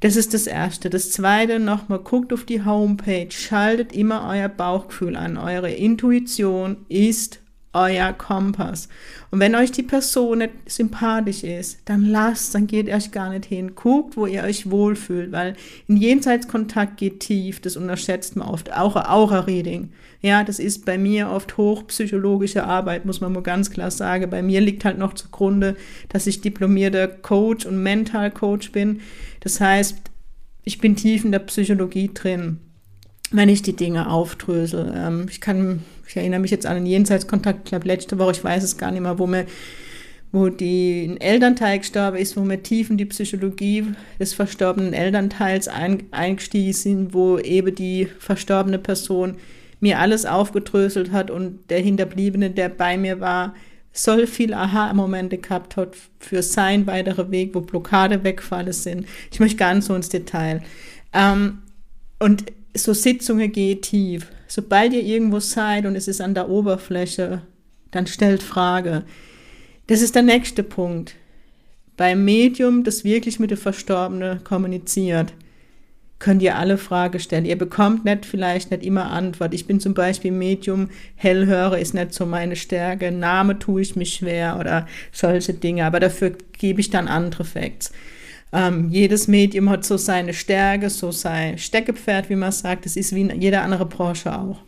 Das 0.00 0.14
ist 0.14 0.34
das 0.34 0.46
Erste. 0.46 0.88
Das 0.88 1.10
Zweite, 1.10 1.58
nochmal, 1.58 1.98
guckt 1.98 2.32
auf 2.32 2.44
die 2.44 2.64
Homepage, 2.64 3.30
schaltet 3.30 3.92
immer 3.92 4.28
euer 4.30 4.48
Bauchgefühl 4.48 5.16
an. 5.16 5.36
Eure 5.36 5.72
Intuition 5.72 6.76
ist 6.88 7.40
euer 7.74 8.12
Kompass. 8.12 8.88
Und 9.30 9.40
wenn 9.40 9.54
euch 9.54 9.72
die 9.72 9.82
Person 9.82 10.38
nicht 10.38 10.52
sympathisch 10.66 11.42
ist, 11.42 11.80
dann 11.84 12.04
lasst, 12.04 12.54
dann 12.54 12.66
geht 12.66 12.88
euch 12.88 13.10
gar 13.10 13.30
nicht 13.30 13.46
hin. 13.46 13.74
Guckt, 13.74 14.16
wo 14.16 14.26
ihr 14.26 14.44
euch 14.44 14.70
wohlfühlt, 14.70 15.32
weil 15.32 15.54
in 15.88 15.96
Jenseitskontakt 15.96 16.96
geht 16.96 17.20
tief, 17.20 17.60
das 17.60 17.76
unterschätzt 17.76 18.36
man 18.36 18.48
oft. 18.48 18.72
Auch 18.72 18.96
Aura-Reading. 18.96 19.90
Ja, 20.22 20.44
das 20.44 20.58
ist 20.58 20.86
bei 20.86 20.96
mir 20.96 21.28
oft 21.30 21.56
hochpsychologische 21.58 22.64
Arbeit, 22.64 23.04
muss 23.04 23.20
man 23.20 23.32
mal 23.32 23.42
ganz 23.42 23.70
klar 23.70 23.90
sagen. 23.90 24.30
Bei 24.30 24.42
mir 24.42 24.60
liegt 24.60 24.84
halt 24.84 24.96
noch 24.96 25.12
zugrunde, 25.12 25.76
dass 26.08 26.26
ich 26.26 26.40
diplomierter 26.40 27.08
Coach 27.08 27.66
und 27.66 27.82
Mental 27.82 28.30
Coach 28.30 28.72
bin. 28.72 29.00
Das 29.40 29.60
heißt, 29.60 29.98
ich 30.62 30.78
bin 30.78 30.96
tief 30.96 31.24
in 31.24 31.32
der 31.32 31.40
Psychologie 31.40 32.10
drin 32.14 32.60
wenn 33.34 33.48
ich 33.48 33.62
die 33.62 33.76
Dinge 33.76 34.10
aufdrösel. 34.10 34.92
Ähm, 34.96 35.26
ich 35.30 35.40
kann, 35.40 35.82
ich 36.06 36.16
erinnere 36.16 36.40
mich 36.40 36.50
jetzt 36.50 36.66
an 36.66 36.76
einen 36.76 36.86
Jenseitskontakt, 36.86 37.60
ich 37.64 37.70
glaube 37.70 37.88
letzte 37.88 38.18
Woche, 38.18 38.32
ich 38.32 38.44
weiß 38.44 38.62
es 38.62 38.78
gar 38.78 38.90
nicht 38.90 39.02
mehr, 39.02 39.18
wo 39.18 39.26
mir 39.26 39.46
wo 40.34 40.48
die 40.48 41.04
ein 41.04 41.20
Elternteil 41.20 41.78
gestorben 41.78 42.16
ist, 42.16 42.36
wo 42.36 42.42
wir 42.42 42.60
tief 42.60 42.90
in 42.90 42.96
die 42.96 43.04
Psychologie 43.04 43.84
des 44.18 44.34
verstorbenen 44.34 44.92
Elternteils 44.92 45.68
ein, 45.68 46.02
eingestiegen 46.10 46.72
sind, 46.72 47.14
wo 47.14 47.38
eben 47.38 47.72
die 47.72 48.08
verstorbene 48.18 48.80
Person 48.80 49.36
mir 49.78 50.00
alles 50.00 50.26
aufgedröselt 50.26 51.12
hat 51.12 51.30
und 51.30 51.70
der 51.70 51.78
Hinterbliebene, 51.78 52.50
der 52.50 52.68
bei 52.68 52.98
mir 52.98 53.20
war, 53.20 53.54
so 53.92 54.26
viel 54.26 54.54
Aha-Momente 54.54 55.38
gehabt 55.38 55.76
hat 55.76 55.94
für 56.18 56.42
sein 56.42 56.88
weiterer 56.88 57.30
Weg, 57.30 57.54
wo 57.54 57.60
Blockade 57.60 58.24
wegfallen 58.24 58.72
sind. 58.72 59.06
Ich 59.30 59.38
möchte 59.38 59.58
ganz 59.58 59.86
so 59.86 59.94
ins 59.94 60.08
Detail. 60.08 60.64
Ähm, 61.12 61.58
und 62.18 62.46
so 62.76 62.92
Sitzungen 62.92 63.52
geht 63.52 63.82
tief. 63.82 64.30
Sobald 64.48 64.92
ihr 64.92 65.02
irgendwo 65.02 65.40
seid 65.40 65.86
und 65.86 65.96
es 65.96 66.08
ist 66.08 66.20
an 66.20 66.34
der 66.34 66.48
Oberfläche, 66.48 67.42
dann 67.90 68.06
stellt 68.06 68.42
Frage. 68.42 69.04
Das 69.86 70.02
ist 70.02 70.14
der 70.14 70.22
nächste 70.22 70.62
Punkt. 70.62 71.14
Beim 71.96 72.24
Medium, 72.24 72.82
das 72.82 73.04
wirklich 73.04 73.38
mit 73.38 73.50
dem 73.50 73.58
Verstorbenen 73.58 74.42
kommuniziert, 74.42 75.32
könnt 76.18 76.42
ihr 76.42 76.56
alle 76.56 76.78
Fragen 76.78 77.20
stellen. 77.20 77.44
Ihr 77.44 77.58
bekommt 77.58 78.04
nicht 78.04 78.26
vielleicht 78.26 78.70
nicht 78.70 78.82
immer 78.82 79.10
Antwort. 79.10 79.54
Ich 79.54 79.66
bin 79.66 79.78
zum 79.78 79.94
Beispiel 79.94 80.32
Medium, 80.32 80.88
Hellhörer 81.16 81.78
ist 81.78 81.94
nicht 81.94 82.14
so 82.14 82.24
meine 82.26 82.56
Stärke, 82.56 83.12
Name 83.12 83.58
tue 83.58 83.82
ich 83.82 83.94
mich 83.94 84.14
schwer 84.14 84.56
oder 84.58 84.86
solche 85.12 85.54
Dinge, 85.54 85.84
aber 85.84 86.00
dafür 86.00 86.32
gebe 86.58 86.80
ich 86.80 86.90
dann 86.90 87.08
andere 87.08 87.44
Facts. 87.44 87.92
Ähm, 88.54 88.88
jedes 88.88 89.26
Medium 89.26 89.68
hat 89.68 89.84
so 89.84 89.96
seine 89.96 90.32
Stärke, 90.32 90.88
so 90.88 91.10
sein 91.10 91.58
Steckepferd, 91.58 92.30
wie 92.30 92.36
man 92.36 92.52
sagt. 92.52 92.84
Das 92.86 92.94
ist 92.94 93.12
wie 93.12 93.22
in 93.22 93.40
jeder 93.40 93.62
andere 93.62 93.84
Branche 93.84 94.38
auch. 94.38 94.60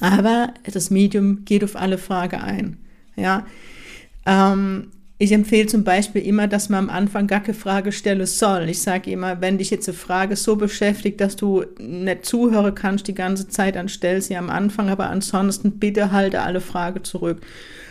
Aber 0.00 0.54
das 0.64 0.88
Medium 0.88 1.44
geht 1.44 1.62
auf 1.62 1.76
alle 1.76 1.98
Fragen 1.98 2.40
ein. 2.40 2.78
Ja. 3.14 3.46
Ähm, 4.24 4.90
ich 5.20 5.32
empfehle 5.32 5.66
zum 5.66 5.82
Beispiel 5.82 6.22
immer, 6.22 6.46
dass 6.46 6.68
man 6.68 6.88
am 6.88 6.90
Anfang 6.90 7.26
gar 7.26 7.40
keine 7.40 7.54
Frage 7.54 7.90
stellen 7.90 8.24
soll. 8.24 8.68
Ich 8.68 8.80
sage 8.80 9.10
immer, 9.10 9.40
wenn 9.40 9.58
dich 9.58 9.70
jetzt 9.70 9.88
eine 9.88 9.98
Frage 9.98 10.36
so 10.36 10.54
beschäftigt, 10.54 11.20
dass 11.20 11.34
du 11.34 11.64
nicht 11.80 12.24
zuhören 12.24 12.74
kannst 12.74 13.08
die 13.08 13.14
ganze 13.14 13.48
Zeit, 13.48 13.74
dann 13.74 13.88
stell 13.88 14.22
sie 14.22 14.36
am 14.36 14.48
Anfang, 14.48 14.88
aber 14.88 15.10
ansonsten 15.10 15.72
bitte 15.72 16.12
halte 16.12 16.42
alle 16.42 16.60
Fragen 16.60 17.02
zurück. 17.02 17.40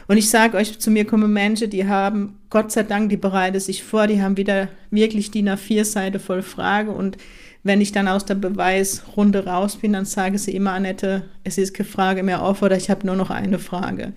Und 0.07 0.15
ich 0.15 0.29
sage 0.29 0.55
euch, 0.55 0.79
zu 0.79 0.89
mir 0.89 1.03
kommen 1.03 1.33
Menschen, 1.33 1.69
die 1.69 1.85
haben, 1.85 2.37
Gott 2.49 2.71
sei 2.71 2.83
Dank, 2.83 3.09
die 3.09 3.17
bereiten 3.17 3.59
sich 3.59 3.83
vor, 3.83 4.07
die 4.07 4.21
haben 4.21 4.37
wieder 4.37 4.69
wirklich 4.89 5.29
die 5.29 5.41
nach 5.41 5.59
vier 5.59 5.83
Seite 5.83 6.19
voll 6.19 6.41
Frage 6.41 6.91
und 6.91 7.17
wenn 7.63 7.81
ich 7.81 7.91
dann 7.91 8.07
aus 8.07 8.23
der 8.23 8.35
Beweisrunde 8.35 9.45
raus 9.45 9.75
bin, 9.75 9.91
dann 9.91 10.05
sage 10.05 10.37
sie 10.37 10.55
immer, 10.55 10.71
Annette, 10.71 11.23
es 11.43 11.57
ist 11.57 11.73
keine 11.73 11.89
Frage 11.89 12.23
mehr 12.23 12.41
auf 12.41 12.61
oder 12.61 12.77
ich 12.77 12.89
habe 12.89 13.05
nur 13.05 13.17
noch 13.17 13.29
eine 13.29 13.59
Frage. 13.59 14.13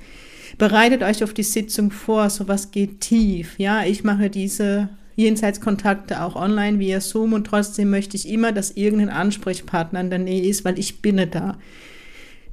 Bereitet 0.59 1.03
euch 1.03 1.23
auf 1.25 1.35
die 1.35 1.43
Sitzung 1.43 1.91
vor, 1.91 2.31
sowas 2.31 2.71
geht 2.71 3.01
tief. 3.01 3.59
Ja, 3.59 3.85
ich 3.85 4.05
mache 4.05 4.31
diese 4.31 4.89
Jenseitskontakte 5.17 6.23
auch 6.23 6.37
online 6.37 6.79
via 6.79 7.01
Zoom 7.01 7.33
und 7.33 7.47
trotzdem 7.47 7.91
möchte 7.91 8.17
ich 8.17 8.29
immer, 8.29 8.53
dass 8.53 8.73
irgendein 8.73 9.11
Ansprechpartner 9.11 10.01
in 10.01 10.11
der 10.11 10.19
Nähe 10.19 10.49
ist, 10.49 10.65
weil 10.65 10.79
ich 10.79 11.03
bin 11.03 11.17
da. 11.31 11.59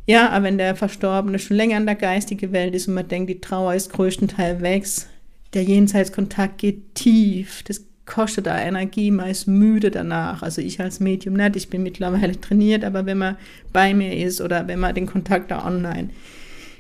Ja, 0.05 0.29
aber 0.29 0.45
wenn 0.45 0.57
der 0.57 0.75
Verstorbene 0.75 1.37
schon 1.39 1.57
länger 1.57 1.77
in 1.77 1.85
der 1.85 1.95
geistigen 1.95 2.51
Welt 2.53 2.73
ist 2.75 2.87
und 2.87 2.93
man 2.93 3.07
denkt, 3.07 3.29
die 3.29 3.41
Trauer 3.41 3.73
ist 3.73 3.91
größtenteils 3.91 4.61
weg, 4.61 4.85
der 5.53 5.63
Jenseitskontakt 5.63 6.57
geht 6.59 6.95
tief, 6.95 7.63
das 7.63 7.83
kostet 8.05 8.47
da 8.47 8.57
Energie, 8.57 9.11
man 9.11 9.29
ist 9.29 9.47
müde 9.47 9.91
danach. 9.91 10.41
Also 10.41 10.61
ich 10.61 10.79
als 10.79 10.99
Medium 10.99 11.35
nicht, 11.35 11.57
ich 11.57 11.69
bin 11.69 11.83
mittlerweile 11.83 12.39
trainiert, 12.39 12.83
aber 12.85 13.05
wenn 13.05 13.17
man 13.17 13.37
bei 13.73 13.93
mir 13.93 14.15
ist 14.15 14.39
oder 14.41 14.67
wenn 14.67 14.79
man 14.79 14.95
den 14.95 15.05
Kontakt 15.05 15.51
da 15.51 15.65
online. 15.65 16.09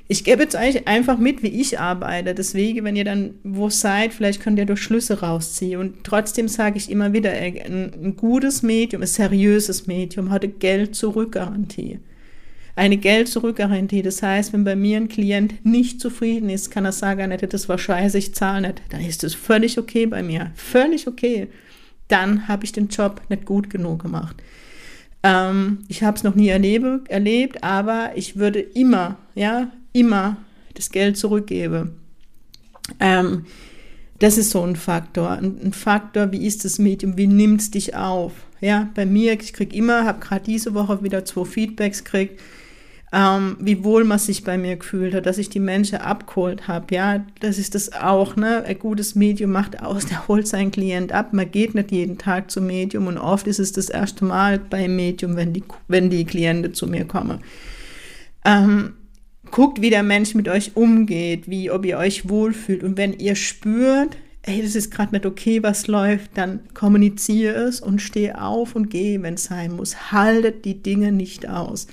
Ich 0.09 0.23
gebe 0.23 0.43
jetzt 0.43 0.55
eigentlich 0.55 0.87
einfach 0.87 1.17
mit, 1.17 1.43
wie 1.43 1.47
ich 1.61 1.79
arbeite. 1.79 2.33
Deswegen, 2.33 2.85
wenn 2.85 2.95
ihr 2.95 3.03
dann 3.03 3.35
wo 3.43 3.69
seid, 3.69 4.13
vielleicht 4.13 4.41
könnt 4.41 4.57
ihr 4.57 4.65
durch 4.65 4.81
Schlüsse 4.81 5.19
rausziehen. 5.19 5.79
Und 5.79 6.03
trotzdem 6.03 6.47
sage 6.47 6.77
ich 6.77 6.89
immer 6.89 7.11
wieder, 7.11 7.31
ein, 7.31 7.91
ein 7.93 8.15
gutes 8.15 8.63
Medium, 8.63 9.01
ein 9.01 9.07
seriöses 9.07 9.85
Medium 9.85 10.31
hat 10.31 10.43
eine 10.43 10.53
Geld-Zurück-Garantie. 10.53 11.99
eine 12.77 12.97
Geld-Zurück-Garantie. 12.97 14.01
Das 14.01 14.23
heißt, 14.23 14.53
wenn 14.53 14.63
bei 14.63 14.75
mir 14.75 14.97
ein 14.97 15.09
Klient 15.09 15.65
nicht 15.65 15.99
zufrieden 15.99 16.49
ist, 16.49 16.71
kann 16.71 16.85
er 16.85 16.91
sagen, 16.93 17.35
das 17.49 17.67
war 17.67 17.77
scheiße, 17.77 18.17
ich 18.17 18.33
zahle 18.33 18.67
nicht. 18.67 18.81
Dann 18.89 19.01
ist 19.01 19.23
das 19.23 19.33
völlig 19.33 19.77
okay 19.77 20.05
bei 20.05 20.23
mir. 20.23 20.51
Völlig 20.55 21.07
okay. 21.07 21.47
Dann 22.07 22.47
habe 22.47 22.63
ich 22.63 22.71
den 22.71 22.87
Job 22.87 23.21
nicht 23.29 23.45
gut 23.45 23.69
genug 23.69 24.03
gemacht. 24.03 24.37
Ähm, 25.23 25.79
ich 25.87 26.03
habe 26.03 26.15
es 26.15 26.23
noch 26.23 26.35
nie 26.35 26.49
erlebe, 26.49 27.01
erlebt, 27.09 27.63
aber 27.63 28.11
ich 28.15 28.37
würde 28.37 28.59
immer, 28.59 29.17
ja, 29.35 29.71
immer 29.93 30.37
das 30.73 30.91
Geld 30.91 31.17
zurückgeben. 31.17 31.99
Ähm, 32.99 33.45
das 34.19 34.37
ist 34.37 34.51
so 34.51 34.63
ein 34.63 34.75
Faktor. 34.75 35.31
Ein, 35.31 35.57
ein 35.63 35.73
Faktor, 35.73 36.31
wie 36.31 36.45
ist 36.45 36.65
das 36.65 36.79
Medium, 36.79 37.17
wie 37.17 37.27
nimmt 37.27 37.61
es 37.61 37.71
dich 37.71 37.95
auf? 37.95 38.33
Ja, 38.59 38.89
bei 38.95 39.05
mir, 39.05 39.33
ich 39.33 39.53
kriege 39.53 39.75
immer, 39.75 40.05
habe 40.05 40.19
gerade 40.19 40.45
diese 40.45 40.73
Woche 40.73 41.03
wieder 41.03 41.25
zwei 41.25 41.45
Feedbacks 41.45 42.03
gekriegt, 42.03 42.41
ähm, 43.13 43.55
wie 43.59 43.83
wohl 43.83 44.03
man 44.03 44.17
sich 44.17 44.43
bei 44.43 44.57
mir 44.57 44.75
gefühlt 44.77 45.13
hat, 45.13 45.27
dass 45.27 45.37
ich 45.37 45.49
die 45.49 45.59
Menschen 45.59 45.99
abgeholt 45.99 46.67
habe. 46.67 46.93
Ja, 46.93 47.23
das 47.39 47.59
ist 47.59 47.75
das 47.75 47.93
auch. 47.93 48.35
Ne? 48.35 48.63
Ein 48.65 48.79
gutes 48.79 49.15
Medium 49.15 49.51
macht 49.51 49.81
aus, 49.81 50.07
der 50.07 50.27
holt 50.27 50.47
seinen 50.47 50.71
Klient 50.71 51.11
ab. 51.11 51.33
Man 51.33 51.49
geht 51.49 51.75
nicht 51.75 51.91
jeden 51.91 52.17
Tag 52.17 52.49
zum 52.49 52.65
Medium 52.65 53.07
und 53.07 53.17
oft 53.17 53.47
ist 53.47 53.59
es 53.59 53.71
das 53.71 53.89
erste 53.89 54.25
Mal 54.25 54.59
beim 54.59 54.95
Medium, 54.95 55.35
wenn 55.35 55.53
die, 55.53 55.63
wenn 55.87 56.09
die 56.09 56.25
Klienten 56.25 56.73
zu 56.73 56.87
mir 56.87 57.05
kommen. 57.05 57.39
Ähm, 58.43 58.93
guckt, 59.51 59.81
wie 59.81 59.89
der 59.89 60.03
Mensch 60.03 60.35
mit 60.35 60.47
euch 60.47 60.75
umgeht, 60.75 61.49
wie, 61.49 61.71
ob 61.71 61.85
ihr 61.85 61.97
euch 61.97 62.29
wohlfühlt. 62.29 62.83
Und 62.83 62.97
wenn 62.97 63.13
ihr 63.13 63.35
spürt, 63.35 64.17
ey, 64.43 64.61
das 64.61 64.75
ist 64.75 64.91
gerade 64.91 65.13
nicht 65.13 65.25
okay, 65.25 65.61
was 65.63 65.87
läuft, 65.87 66.31
dann 66.35 66.61
kommuniziere 66.73 67.55
es 67.63 67.81
und 67.81 68.01
stehe 68.01 68.41
auf 68.41 68.75
und 68.75 68.89
gehe, 68.89 69.21
wenn 69.21 69.35
es 69.35 69.45
sein 69.45 69.75
muss. 69.75 70.11
Haltet 70.11 70.65
die 70.65 70.81
Dinge 70.81 71.11
nicht 71.11 71.47
aus. 71.49 71.87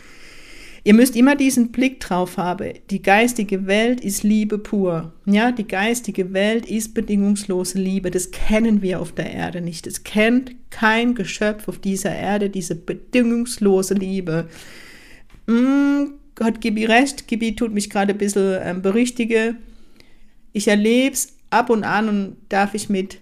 Ihr 0.87 0.93
müsst 0.93 1.17
immer 1.17 1.35
diesen 1.35 1.73
Blick 1.73 1.99
drauf 2.01 2.37
haben. 2.37 2.75
Die 2.91 3.01
geistige 3.01 3.67
Welt 3.67 4.03
ist 4.03 4.23
Liebe 4.23 4.59
pur. 4.59 5.15
Ja, 5.25 5.51
die 5.51 5.67
geistige 5.67 6.35
Welt 6.35 6.67
ist 6.67 6.93
bedingungslose 6.93 7.79
Liebe. 7.79 8.11
Das 8.11 8.31
kennen 8.31 8.83
wir 8.83 9.01
auf 9.01 9.13
der 9.13 9.33
Erde 9.33 9.63
nicht. 9.63 9.87
Es 9.87 10.05
kennt 10.05 10.55
kein 10.69 11.15
Geschöpf 11.15 11.69
auf 11.69 11.79
dieser 11.79 12.15
Erde 12.15 12.51
diese 12.51 12.75
bedingungslose 12.75 13.95
Liebe. 13.95 14.47
Mm, 15.47 16.05
Gott, 16.35 16.61
gib 16.61 16.79
ihr 16.79 16.89
recht. 16.89 17.29
Gibi 17.29 17.55
tut 17.55 17.73
mich 17.73 17.91
gerade 17.91 18.13
ein 18.13 18.19
bisschen 18.19 18.59
ähm, 18.63 18.83
berichtige. 18.83 19.57
Ich 20.53 20.69
erlebe 20.69 21.15
es 21.15 21.29
ab 21.51 21.71
und 21.71 21.85
an 21.85 22.09
und 22.09 22.37
darf 22.49 22.75
ich 22.75 22.89
mit 22.89 23.19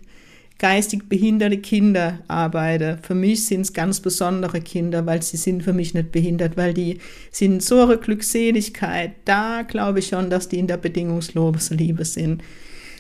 geistig 0.59 1.09
behinderte 1.09 1.59
Kinder 1.59 2.21
arbeite. 2.29 2.99
Für 3.03 3.17
mich 3.17 3.47
sind 3.47 3.63
es 3.63 3.73
ganz 3.73 3.99
besondere 4.01 4.61
Kinder, 4.61 5.05
weil 5.07 5.21
sie 5.21 5.37
sind 5.37 5.65
für 5.65 5.73
mich 5.73 5.93
nicht 5.93 6.13
behindert, 6.13 6.57
weil 6.57 6.73
die 6.73 6.99
sind 7.33 7.63
so 7.63 7.83
eine 7.83 7.99
Glückseligkeit. 7.99 9.13
Da 9.25 9.63
glaube 9.63 9.99
ich 9.99 10.07
schon, 10.07 10.31
dass 10.31 10.49
die 10.49 10.61
in 10.61 10.69
der 10.69 10.77
bedingungslosen 10.77 11.77
Liebe 11.77 12.05
sind. 12.05 12.43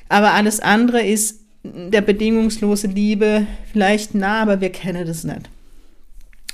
Aber 0.09 0.33
alles 0.33 0.59
andere 0.59 1.02
ist 1.02 1.40
der 1.62 2.00
bedingungslose 2.00 2.88
Liebe 2.88 3.47
vielleicht 3.71 4.16
nah, 4.16 4.42
aber 4.42 4.61
wir 4.61 4.71
kennen 4.71 5.07
das 5.07 5.23
nicht. 5.23 5.49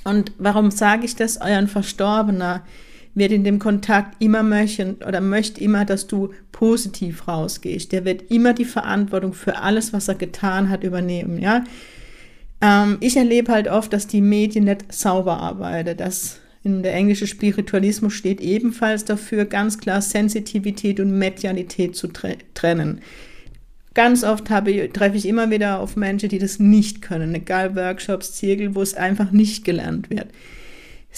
Und 0.04 0.32
warum 0.38 0.70
sage 0.70 1.06
ich 1.06 1.16
das? 1.16 1.40
Euren 1.40 1.68
Verstorbener 1.68 2.64
wird 3.18 3.32
in 3.32 3.44
dem 3.44 3.58
Kontakt 3.58 4.22
immer 4.22 4.42
möchten 4.42 4.96
oder 5.06 5.20
möchte 5.20 5.60
immer, 5.60 5.84
dass 5.84 6.06
du 6.06 6.32
positiv 6.52 7.28
rausgehst. 7.28 7.92
Der 7.92 8.04
wird 8.04 8.30
immer 8.30 8.54
die 8.54 8.64
Verantwortung 8.64 9.32
für 9.32 9.58
alles, 9.58 9.92
was 9.92 10.08
er 10.08 10.14
getan 10.14 10.68
hat, 10.68 10.84
übernehmen, 10.84 11.38
ja. 11.38 11.64
Ähm, 12.60 12.98
ich 13.00 13.16
erlebe 13.16 13.52
halt 13.52 13.68
oft, 13.68 13.92
dass 13.92 14.06
die 14.06 14.20
Medien 14.20 14.64
nicht 14.64 14.92
sauber 14.92 15.38
arbeiten, 15.38 15.96
dass 15.96 16.40
in 16.64 16.82
der 16.82 16.94
englische 16.94 17.26
Spiritualismus 17.26 18.12
steht 18.12 18.40
ebenfalls 18.40 19.04
dafür, 19.04 19.44
ganz 19.44 19.78
klar 19.78 20.02
Sensitivität 20.02 21.00
und 21.00 21.16
Medialität 21.16 21.96
zu 21.96 22.08
trennen. 22.08 23.00
Ganz 23.94 24.22
oft 24.22 24.50
habe, 24.50 24.92
treffe 24.92 25.16
ich 25.16 25.26
immer 25.26 25.50
wieder 25.50 25.80
auf 25.80 25.96
Menschen, 25.96 26.28
die 26.28 26.38
das 26.38 26.58
nicht 26.58 27.00
können, 27.00 27.34
egal 27.34 27.74
Workshops, 27.74 28.34
Zirkel, 28.34 28.74
wo 28.74 28.82
es 28.82 28.94
einfach 28.94 29.30
nicht 29.30 29.64
gelernt 29.64 30.10
wird. 30.10 30.28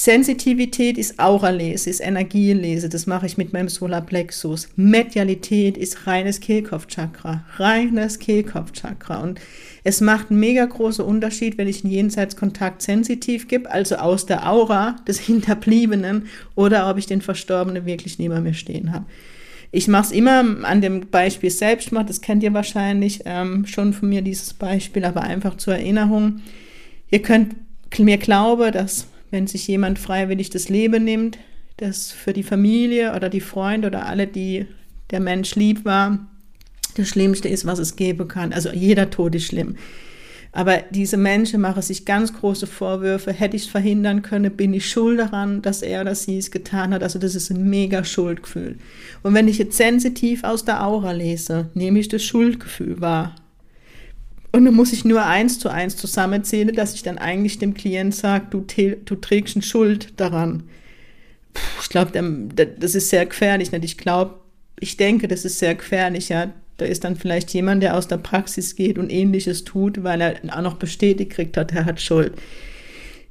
Sensitivität 0.03 0.97
ist 0.97 1.19
Auralese, 1.19 1.91
ist 1.91 2.01
Energielese, 2.01 2.89
das 2.89 3.07
mache 3.07 3.27
ich 3.27 3.37
mit 3.37 3.53
meinem 3.53 3.69
Solarplexus. 3.69 4.71
Medialität 4.75 5.77
ist 5.77 6.07
reines 6.07 6.41
Kehlkopfchakra, 6.41 7.45
reines 7.59 8.19
Kehlkopfchakra. 8.19 9.19
Und 9.19 9.43
es 9.85 10.01
macht 10.01 10.31
einen 10.31 10.41
mega 10.41 10.65
großen 10.65 11.05
Unterschied, 11.05 11.59
wenn 11.59 11.69
ich 11.69 11.85
einen 11.85 11.93
Jenseitskontakt 11.93 12.81
sensitiv 12.81 13.47
gebe, 13.47 13.71
also 13.71 13.97
aus 13.97 14.25
der 14.25 14.51
Aura 14.51 14.97
des 15.07 15.21
Hinterbliebenen, 15.21 16.29
oder 16.55 16.89
ob 16.89 16.97
ich 16.97 17.05
den 17.05 17.21
Verstorbenen 17.21 17.85
wirklich 17.85 18.19
neben 18.19 18.43
mir 18.43 18.55
stehen 18.55 18.95
habe. 18.95 19.05
Ich 19.71 19.87
mache 19.87 20.07
es 20.07 20.13
immer 20.13 20.65
an 20.65 20.81
dem 20.81 21.11
Beispiel 21.11 21.51
Selbstmord, 21.51 22.09
das 22.09 22.23
kennt 22.23 22.43
ihr 22.43 22.55
wahrscheinlich 22.55 23.21
ähm, 23.27 23.67
schon 23.67 23.93
von 23.93 24.09
mir, 24.09 24.23
dieses 24.23 24.55
Beispiel, 24.55 25.05
aber 25.05 25.25
einfach 25.25 25.59
zur 25.59 25.75
Erinnerung. 25.75 26.41
Ihr 27.11 27.21
könnt 27.21 27.55
mir 27.99 28.17
glauben, 28.17 28.73
dass 28.73 29.10
wenn 29.31 29.47
sich 29.47 29.67
jemand 29.67 29.99
freiwillig 29.99 30.51
das 30.51 30.69
Leben 30.69 31.05
nimmt, 31.05 31.39
das 31.77 32.13
für 32.13 32.33
die 32.33 32.43
Familie 32.43 33.15
oder 33.15 33.29
die 33.29 33.41
Freunde 33.41 33.89
oder 33.89 34.07
alle, 34.07 34.27
die 34.27 34.67
der 35.11 35.21
Mensch 35.21 35.55
lieb 35.55 35.85
war, 35.85 36.27
das 36.97 37.09
Schlimmste 37.09 37.49
ist, 37.49 37.67
was 37.67 37.79
es 37.79 37.97
geben 37.97 38.29
kann. 38.29 38.53
Also 38.53 38.71
jeder 38.71 39.11
Tod 39.11 39.35
ist 39.35 39.47
schlimm. 39.47 39.77
Aber 40.53 40.79
diese 40.91 41.17
Menschen 41.17 41.61
machen 41.61 41.83
sich 41.83 42.05
ganz 42.05 42.33
große 42.33 42.67
Vorwürfe. 42.67 43.33
Hätte 43.33 43.57
ich 43.57 43.65
es 43.65 43.69
verhindern 43.69 44.23
können, 44.23 44.57
bin 44.57 44.75
ich 44.75 44.91
schuld 44.91 45.21
daran, 45.21 45.63
dass 45.63 45.81
er 45.83 46.01
oder 46.01 46.17
sie 46.17 46.39
es 46.39 46.51
getan 46.51 46.93
hat. 46.93 47.05
Also 47.05 47.21
das 47.21 47.37
ist 47.37 47.51
ein 47.51 47.71
mega 47.71 48.03
Schuldgefühl. 48.03 48.77
Und 49.23 49.35
wenn 49.35 49.47
ich 49.47 49.59
jetzt 49.59 49.77
sensitiv 49.77 50.43
aus 50.43 50.65
der 50.65 50.85
Aura 50.85 51.13
lese, 51.13 51.71
nehme 51.75 52.01
ich 52.01 52.09
das 52.09 52.25
Schuldgefühl 52.25 53.01
wahr. 53.01 53.37
Und 54.53 54.65
dann 54.65 54.75
muss 54.75 54.93
ich 54.93 55.05
nur 55.05 55.25
eins 55.25 55.59
zu 55.59 55.69
eins 55.69 55.97
zusammenzählen, 55.97 56.75
dass 56.75 56.95
ich 56.95 57.03
dann 57.03 57.19
eigentlich 57.19 57.59
dem 57.59 57.75
Klient 57.75 58.15
sage, 58.15 58.47
du, 58.51 58.65
du 59.05 59.15
trägst 59.17 59.57
eine 59.57 59.63
Schuld 59.63 60.13
daran. 60.17 60.65
Puh, 61.55 61.61
ich 61.83 61.89
glaube, 61.89 62.11
das 62.79 62.95
ist 62.95 63.11
sehr 63.11 63.27
gefährlich. 63.27 63.71
Nicht? 63.71 63.85
Ich 63.85 63.99
glaube, 63.99 64.41
ich 64.81 64.97
denke, 64.97 65.29
das 65.29 65.45
ist 65.45 65.59
sehr 65.59 65.75
gefährlich. 65.75 66.29
Ja. 66.31 66.53
Da 66.79 66.87
ist 66.87 67.05
dann 67.05 67.15
vielleicht 67.15 67.53
jemand, 67.53 67.83
der 67.83 67.97
aus 67.97 68.09
der 68.09 68.17
Praxis 68.17 68.75
geht 68.75 68.99
und 68.99 69.13
ähnliches 69.13 69.65
tut, 69.65 70.03
weil 70.03 70.21
er 70.21 70.37
auch 70.57 70.63
noch 70.63 70.79
bestätigt 70.79 71.33
kriegt 71.33 71.57
hat, 71.57 71.73
er 71.73 71.85
hat 71.85 72.01
Schuld. 72.01 72.33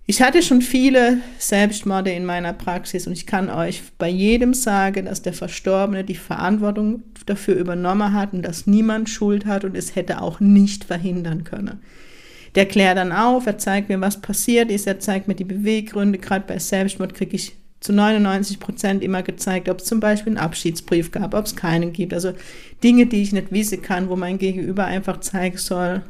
Ich 0.10 0.24
hatte 0.24 0.42
schon 0.42 0.64
viele 0.64 1.20
Selbstmorde 1.38 2.10
in 2.10 2.26
meiner 2.26 2.52
Praxis 2.52 3.06
und 3.06 3.14
ich 3.14 3.28
kann 3.28 3.48
euch 3.48 3.84
bei 4.00 4.10
jedem 4.10 4.56
sagen, 4.56 5.06
dass 5.06 5.22
der 5.22 5.34
Verstorbene 5.34 6.04
die 6.04 6.16
Verantwortung 6.16 7.04
dafür 7.28 7.54
übernommen 7.54 8.12
hat 8.12 8.34
und 8.34 8.42
dass 8.42 8.66
niemand 8.66 9.08
Schuld 9.08 9.46
hat 9.46 9.66
und 9.66 9.78
es 9.78 9.96
hätte 9.96 10.24
auch 10.24 10.40
nicht 10.40 10.84
verhindern 10.84 11.44
können. 11.44 11.82
Der 12.56 12.66
klärt 12.66 12.98
dann 12.98 13.12
auf, 13.12 13.46
er 13.46 13.60
zeigt 13.60 13.90
mir, 13.90 14.02
was 14.02 14.20
passiert 14.20 14.72
ist, 14.72 14.88
er 14.88 15.00
zeigt 15.00 15.28
mir 15.28 15.36
die 15.36 15.44
Beweggründe. 15.44 16.18
Gerade 16.18 16.46
bei 16.48 16.58
Selbstmord 16.58 17.14
kriege 17.14 17.36
ich 17.36 17.56
zu 17.80 17.94
99 17.94 18.60
Prozent 18.60 19.04
immer 19.04 19.22
gezeigt, 19.22 19.70
ob 19.70 19.78
es 19.78 19.86
zum 19.86 20.00
Beispiel 20.00 20.32
einen 20.32 20.44
Abschiedsbrief 20.44 21.12
gab, 21.12 21.36
ob 21.36 21.46
es 21.46 21.56
keinen 21.56 21.94
gibt. 21.94 22.16
Also 22.16 22.34
Dinge, 22.84 23.06
die 23.06 23.22
ich 23.22 23.32
nicht 23.32 23.52
wissen 23.52 23.84
kann, 23.84 24.10
wo 24.10 24.16
mein 24.16 24.40
Gegenüber 24.40 24.86
einfach 24.86 25.20
zeigen 25.20 25.60
soll, 25.60 26.02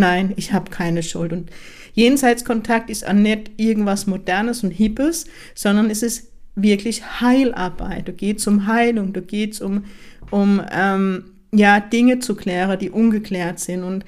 nein, 0.00 0.32
ich 0.36 0.52
habe 0.52 0.70
keine 0.70 1.02
Schuld. 1.02 1.32
Und 1.32 1.50
Jenseitskontakt 1.94 2.90
ist 2.90 3.06
auch 3.06 3.12
nicht 3.12 3.50
irgendwas 3.56 4.06
Modernes 4.06 4.64
und 4.64 4.70
Hippes, 4.70 5.26
sondern 5.54 5.90
es 5.90 6.02
ist 6.02 6.28
wirklich 6.56 7.20
Heilarbeit. 7.20 8.08
Du 8.08 8.12
gehst 8.12 8.46
um 8.48 8.66
Heilung, 8.66 9.12
du 9.12 9.22
gehst 9.22 9.62
um, 9.62 9.84
um 10.30 10.60
ähm, 10.72 11.24
ja, 11.52 11.80
Dinge 11.80 12.18
zu 12.18 12.34
klären, 12.34 12.78
die 12.78 12.90
ungeklärt 12.90 13.60
sind. 13.60 13.82
Und 13.84 14.04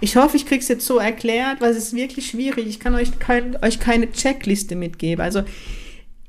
ich 0.00 0.16
hoffe, 0.16 0.36
ich 0.36 0.46
kriege 0.46 0.60
es 0.60 0.68
jetzt 0.68 0.86
so 0.86 0.98
erklärt, 0.98 1.60
weil 1.60 1.70
es 1.70 1.78
ist 1.78 1.94
wirklich 1.94 2.26
schwierig. 2.26 2.66
Ich 2.66 2.80
kann 2.80 2.94
euch, 2.94 3.18
kein, 3.18 3.56
euch 3.62 3.80
keine 3.80 4.10
Checkliste 4.10 4.76
mitgeben. 4.76 5.22
Also 5.22 5.42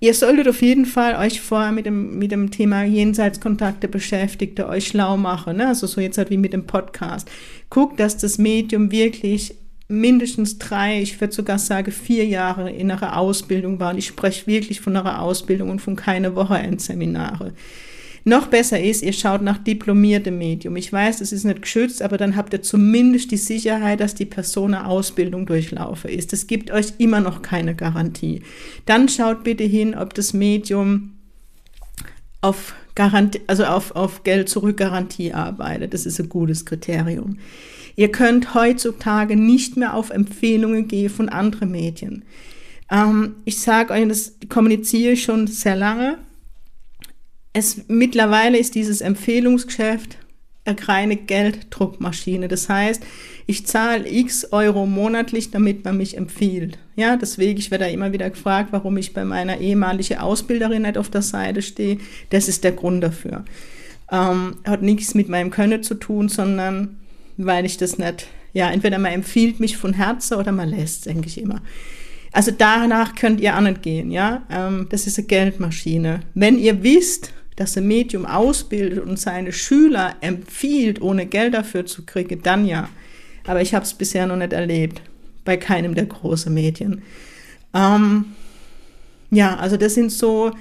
Ihr 0.01 0.13
solltet 0.13 0.48
auf 0.48 0.62
jeden 0.62 0.86
Fall 0.86 1.15
euch 1.15 1.41
vorher 1.41 1.74
mit 1.74 1.86
dem, 1.86 2.18
mit 2.18 2.32
dem 2.32 2.51
Thema 2.51 2.84
Jenseitskontakte 2.84 3.89
beschäftigte, 3.89 4.68
euch 4.68 4.88
schlau 4.88 5.18
machen. 5.18 5.58
Ne? 5.58 5.68
Also 5.68 5.88
so 5.88 6.00
jetzt 6.00 6.18
halt 6.18 6.29
wie 6.29 6.38
mit 6.38 6.53
dem 6.53 6.65
Podcast. 6.65 7.29
Guckt, 7.70 8.00
dass 8.00 8.18
das 8.18 8.38
Medium 8.38 8.91
wirklich 8.91 9.56
mindestens 9.89 10.58
drei, 10.58 11.01
ich 11.01 11.20
würde 11.20 11.34
sogar 11.34 11.60
sagen 11.60 11.91
vier 11.91 12.25
Jahre 12.25 12.72
in 12.72 12.89
einer 12.89 13.18
Ausbildung 13.18 13.79
war. 13.82 13.91
Und 13.91 13.98
ich 13.98 14.08
spreche 14.08 14.48
wirklich 14.48 14.79
von 14.79 14.96
einer 14.96 15.22
Ausbildung 15.22 15.70
und 15.70 15.82
von 15.82 15.98
keine 15.98 16.34
Wochenendseminare. 16.36 17.53
Noch 18.24 18.48
besser 18.48 18.82
ist, 18.82 19.02
ihr 19.02 19.14
schaut 19.14 19.42
nach 19.42 19.58
diplomiertem 19.58 20.38
Medium. 20.38 20.76
Ich 20.76 20.92
weiß, 20.92 21.20
das 21.20 21.32
ist 21.32 21.46
nicht 21.46 21.62
geschützt, 21.62 22.02
aber 22.02 22.18
dann 22.18 22.36
habt 22.36 22.54
ihr 22.54 22.62
zumindest 22.62 23.32
die 23.32 23.38
Sicherheit, 23.38 24.00
dass 24.00 24.16
die 24.16 24.26
Person 24.26 24.74
eine 24.74 24.88
Ausbildung 24.88 25.46
durchlaufe 25.46 26.10
ist. 26.10 26.34
Das 26.34 26.48
gibt 26.48 26.72
euch 26.72 26.94
immer 26.98 27.22
noch 27.22 27.42
keine 27.42 27.76
Garantie. 27.76 28.42
Dann 28.86 29.10
schaut 29.10 29.44
bitte 29.44 29.64
hin, 29.64 29.96
ob 29.96 30.14
das 30.14 30.34
Medium 30.34 31.14
auf 32.42 32.74
Garantie, 32.96 33.42
also 33.48 33.64
auf, 33.66 33.96
auf 33.96 34.24
Geld 34.24 34.50
zurück 34.50 34.78
Garantie 34.78 35.34
arbeitet. 35.34 35.94
Das 35.94 36.06
ist 36.06 36.20
ein 36.20 36.30
gutes 36.30 36.66
Kriterium. 36.66 37.38
Ihr 37.96 38.12
könnt 38.12 38.54
heutzutage 38.54 39.36
nicht 39.36 39.78
mehr 39.78 39.94
auf 39.94 40.10
Empfehlungen 40.10 40.88
gehen 40.88 41.10
von 41.10 41.30
anderen 41.30 41.72
Medien. 41.72 42.24
Ähm, 42.92 43.36
ich 43.46 43.60
sage 43.60 43.94
euch, 43.94 44.08
das 44.08 44.34
kommuniziere 44.48 45.14
ich 45.14 45.24
schon 45.24 45.48
sehr 45.48 45.76
lange. 45.76 46.18
Es, 47.53 47.82
mittlerweile 47.88 48.58
ist 48.58 48.75
dieses 48.75 49.01
Empfehlungsgeschäft 49.01 50.18
eine 50.65 50.88
reine 50.88 51.15
Gelddruckmaschine. 51.15 52.48
Das 52.48 52.70
heißt, 52.70 53.03
ich 53.48 53.65
zahle 53.65 54.12
x 54.12 54.51
Euro 54.51 54.86
monatlich, 54.86 55.51
damit 55.51 55.84
man 55.84 55.98
mich 55.98 56.15
empfiehlt. 56.18 56.77
Ja, 56.96 57.15
deswegen, 57.15 57.60
ich 57.60 57.72
werde 57.72 57.86
da 57.86 57.91
immer 57.91 58.12
wieder 58.12 58.29
gefragt, 58.29 58.70
warum 58.72 58.98
ich 58.98 59.13
bei 59.13 59.25
meiner 59.25 59.60
ehemaligen 59.60 60.20
Ausbilderin 60.20 60.84
nicht 60.84 60.98
auf 60.98 61.10
der 61.10 61.22
Seite 61.22 61.62
stehe. 61.62 61.98
Das 62.29 62.48
ist 62.48 62.63
der 62.63 62.74
Grund 62.74 63.03
dafür. 63.03 63.46
Ähm, 64.12 64.58
hat 64.65 64.82
nichts 64.82 65.15
mit 65.15 65.29
meinem 65.29 65.50
Können 65.50 65.84
zu 65.84 65.96
tun, 65.96 66.29
sondern 66.29 66.98
weil 67.38 67.65
ich 67.65 67.77
das 67.77 67.98
nicht, 67.98 68.27
ja, 68.53 68.70
entweder 68.70 69.00
man 69.00 69.13
empfiehlt 69.13 69.60
mich 69.60 69.77
von 69.77 69.94
Herzen 69.94 70.38
oder 70.38 70.51
man 70.51 70.70
lässt, 70.70 71.06
denke 71.06 71.27
ich 71.27 71.39
immer. 71.39 71.62
Also 72.32 72.51
danach 72.56 73.15
könnt 73.15 73.41
ihr 73.41 73.56
auch 73.56 73.62
nicht 73.62 73.82
gehen, 73.82 74.12
ja. 74.12 74.44
Ähm, 74.51 74.88
das 74.89 75.08
ist 75.08 75.18
eine 75.18 75.27
Geldmaschine. 75.27 76.22
Wenn 76.36 76.60
ihr 76.60 76.84
wisst, 76.84 77.34
dass 77.60 77.75
ein 77.75 77.86
Medium 77.86 78.25
ausbildet 78.25 79.04
und 79.04 79.20
seine 79.20 79.51
Schüler 79.51 80.16
empfiehlt, 80.22 81.01
ohne 81.01 81.25
Geld 81.25 81.54
dafür 81.54 81.86
zu 81.86 82.06
kriegen, 82.06 82.42
dann 82.42 82.66
ja. 82.66 82.88
Aber 83.46 83.62
ich 83.62 83.74
habe 83.74 83.84
es 83.84 83.94
bisher 83.94 84.25
noch 84.28 84.38
nicht 84.38 84.54
erlebt, 84.54 85.01
bei 85.44 85.58
keinem 85.58 85.94
der 85.94 86.06
großen 86.06 86.54
Medien. 86.54 87.01
Ähm, 87.74 88.28
ja, 89.30 89.58
also 89.58 89.75
das 89.75 89.96
sind 89.96 90.10
so 90.10 90.51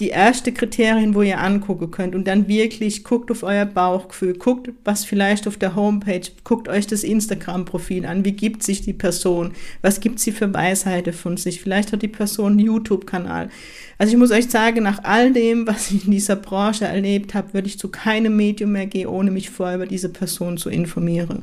die 0.00 0.10
ersten 0.10 0.54
Kriterien, 0.54 1.14
wo 1.14 1.22
ihr 1.22 1.40
angucken 1.40 1.90
könnt. 1.90 2.14
Und 2.14 2.28
dann 2.28 2.46
wirklich 2.46 3.02
guckt 3.02 3.32
auf 3.32 3.42
euer 3.42 3.64
Bauchgefühl, 3.64 4.34
guckt, 4.34 4.70
was 4.84 5.04
vielleicht 5.04 5.48
auf 5.48 5.56
der 5.56 5.74
Homepage, 5.74 6.20
guckt 6.44 6.68
euch 6.68 6.86
das 6.86 7.02
Instagram-Profil 7.02 8.06
an, 8.06 8.24
wie 8.24 8.32
gibt 8.32 8.62
sich 8.62 8.82
die 8.82 8.92
Person, 8.92 9.52
was 9.82 9.98
gibt 9.98 10.20
sie 10.20 10.30
für 10.30 10.54
Weisheiten 10.54 11.12
von 11.12 11.36
sich, 11.36 11.60
vielleicht 11.60 11.92
hat 11.92 12.02
die 12.02 12.08
Person 12.08 12.52
einen 12.52 12.60
YouTube-Kanal. 12.60 13.50
Also 13.98 14.12
ich 14.12 14.18
muss 14.18 14.30
euch 14.30 14.48
sagen, 14.48 14.84
nach 14.84 15.02
all 15.02 15.32
dem, 15.32 15.66
was 15.66 15.90
ich 15.90 16.04
in 16.04 16.12
dieser 16.12 16.36
Branche 16.36 16.84
erlebt 16.84 17.34
habe, 17.34 17.52
würde 17.52 17.66
ich 17.66 17.78
zu 17.78 17.88
keinem 17.88 18.36
Medium 18.36 18.72
mehr 18.72 18.86
gehen, 18.86 19.08
ohne 19.08 19.32
mich 19.32 19.50
vorher 19.50 19.76
über 19.76 19.86
diese 19.86 20.10
Person 20.10 20.58
zu 20.58 20.70
informieren. 20.70 21.42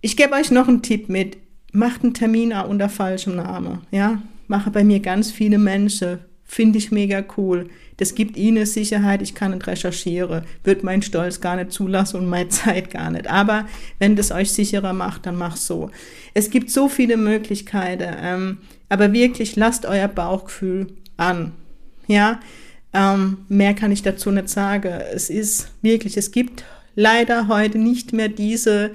Ich 0.00 0.16
gebe 0.16 0.32
euch 0.32 0.50
noch 0.50 0.68
einen 0.68 0.80
Tipp 0.80 1.10
mit, 1.10 1.36
macht 1.72 2.02
einen 2.02 2.14
Termin 2.14 2.52
unter 2.52 2.88
falschem 2.88 3.36
Namen, 3.36 3.80
ja, 3.90 4.22
mache 4.46 4.70
bei 4.70 4.84
mir 4.84 5.00
ganz 5.00 5.30
viele 5.30 5.58
Menschen, 5.58 6.20
Finde 6.50 6.78
ich 6.78 6.90
mega 6.90 7.22
cool. 7.36 7.68
Das 7.98 8.14
gibt 8.14 8.38
ihnen 8.38 8.64
Sicherheit, 8.64 9.20
ich 9.20 9.34
kann 9.34 9.52
nicht 9.52 9.66
recherchieren, 9.66 10.44
wird 10.64 10.82
mein 10.82 11.02
Stolz 11.02 11.42
gar 11.42 11.56
nicht 11.56 11.72
zulassen 11.72 12.20
und 12.20 12.26
meine 12.26 12.48
Zeit 12.48 12.90
gar 12.90 13.10
nicht. 13.10 13.28
Aber 13.28 13.66
wenn 13.98 14.16
das 14.16 14.32
euch 14.32 14.50
sicherer 14.50 14.94
macht, 14.94 15.26
dann 15.26 15.36
mach 15.36 15.56
so. 15.56 15.90
Es 16.32 16.48
gibt 16.48 16.70
so 16.70 16.88
viele 16.88 17.18
Möglichkeiten, 17.18 18.14
ähm, 18.22 18.58
aber 18.88 19.12
wirklich 19.12 19.56
lasst 19.56 19.84
euer 19.84 20.08
Bauchgefühl 20.08 20.86
an. 21.18 21.52
Ja, 22.06 22.40
ähm, 22.94 23.38
mehr 23.48 23.74
kann 23.74 23.92
ich 23.92 24.02
dazu 24.02 24.30
nicht 24.30 24.48
sagen. 24.48 24.88
Es 25.12 25.28
ist 25.28 25.70
wirklich, 25.82 26.16
es 26.16 26.30
gibt 26.32 26.64
leider 26.94 27.46
heute 27.48 27.78
nicht 27.78 28.14
mehr 28.14 28.30
diese, 28.30 28.92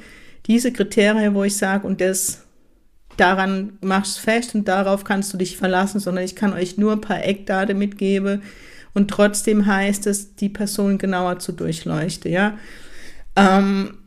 diese 0.48 0.74
Kriterien, 0.74 1.36
wo 1.36 1.44
ich 1.44 1.56
sage, 1.56 1.86
und 1.86 2.02
das 2.02 2.44
daran 3.18 3.78
machst 3.82 4.20
fest 4.20 4.56
und 4.56 4.68
darauf 4.68 5.04
kannst 5.04 5.34
du 5.34 5.38
dich 5.38 5.58
verlassen, 5.58 6.00
sondern 6.00 6.24
ich 6.24 6.36
kann 6.36 6.54
euch 6.54 6.78
nur 6.78 6.94
ein 6.94 7.02
paar 7.02 7.24
Eckdaten 7.24 7.78
mitgeben 7.78 8.42
und 8.94 9.10
trotzdem 9.10 9.66
heißt 9.66 10.08
es, 10.08 10.36
die 10.36 10.50
Person 10.50 10.98
genauer 10.98 11.40
zu 11.40 11.52
durchleuchten, 11.52 12.32
ja. 12.32 12.58
Ähm, 13.36 13.98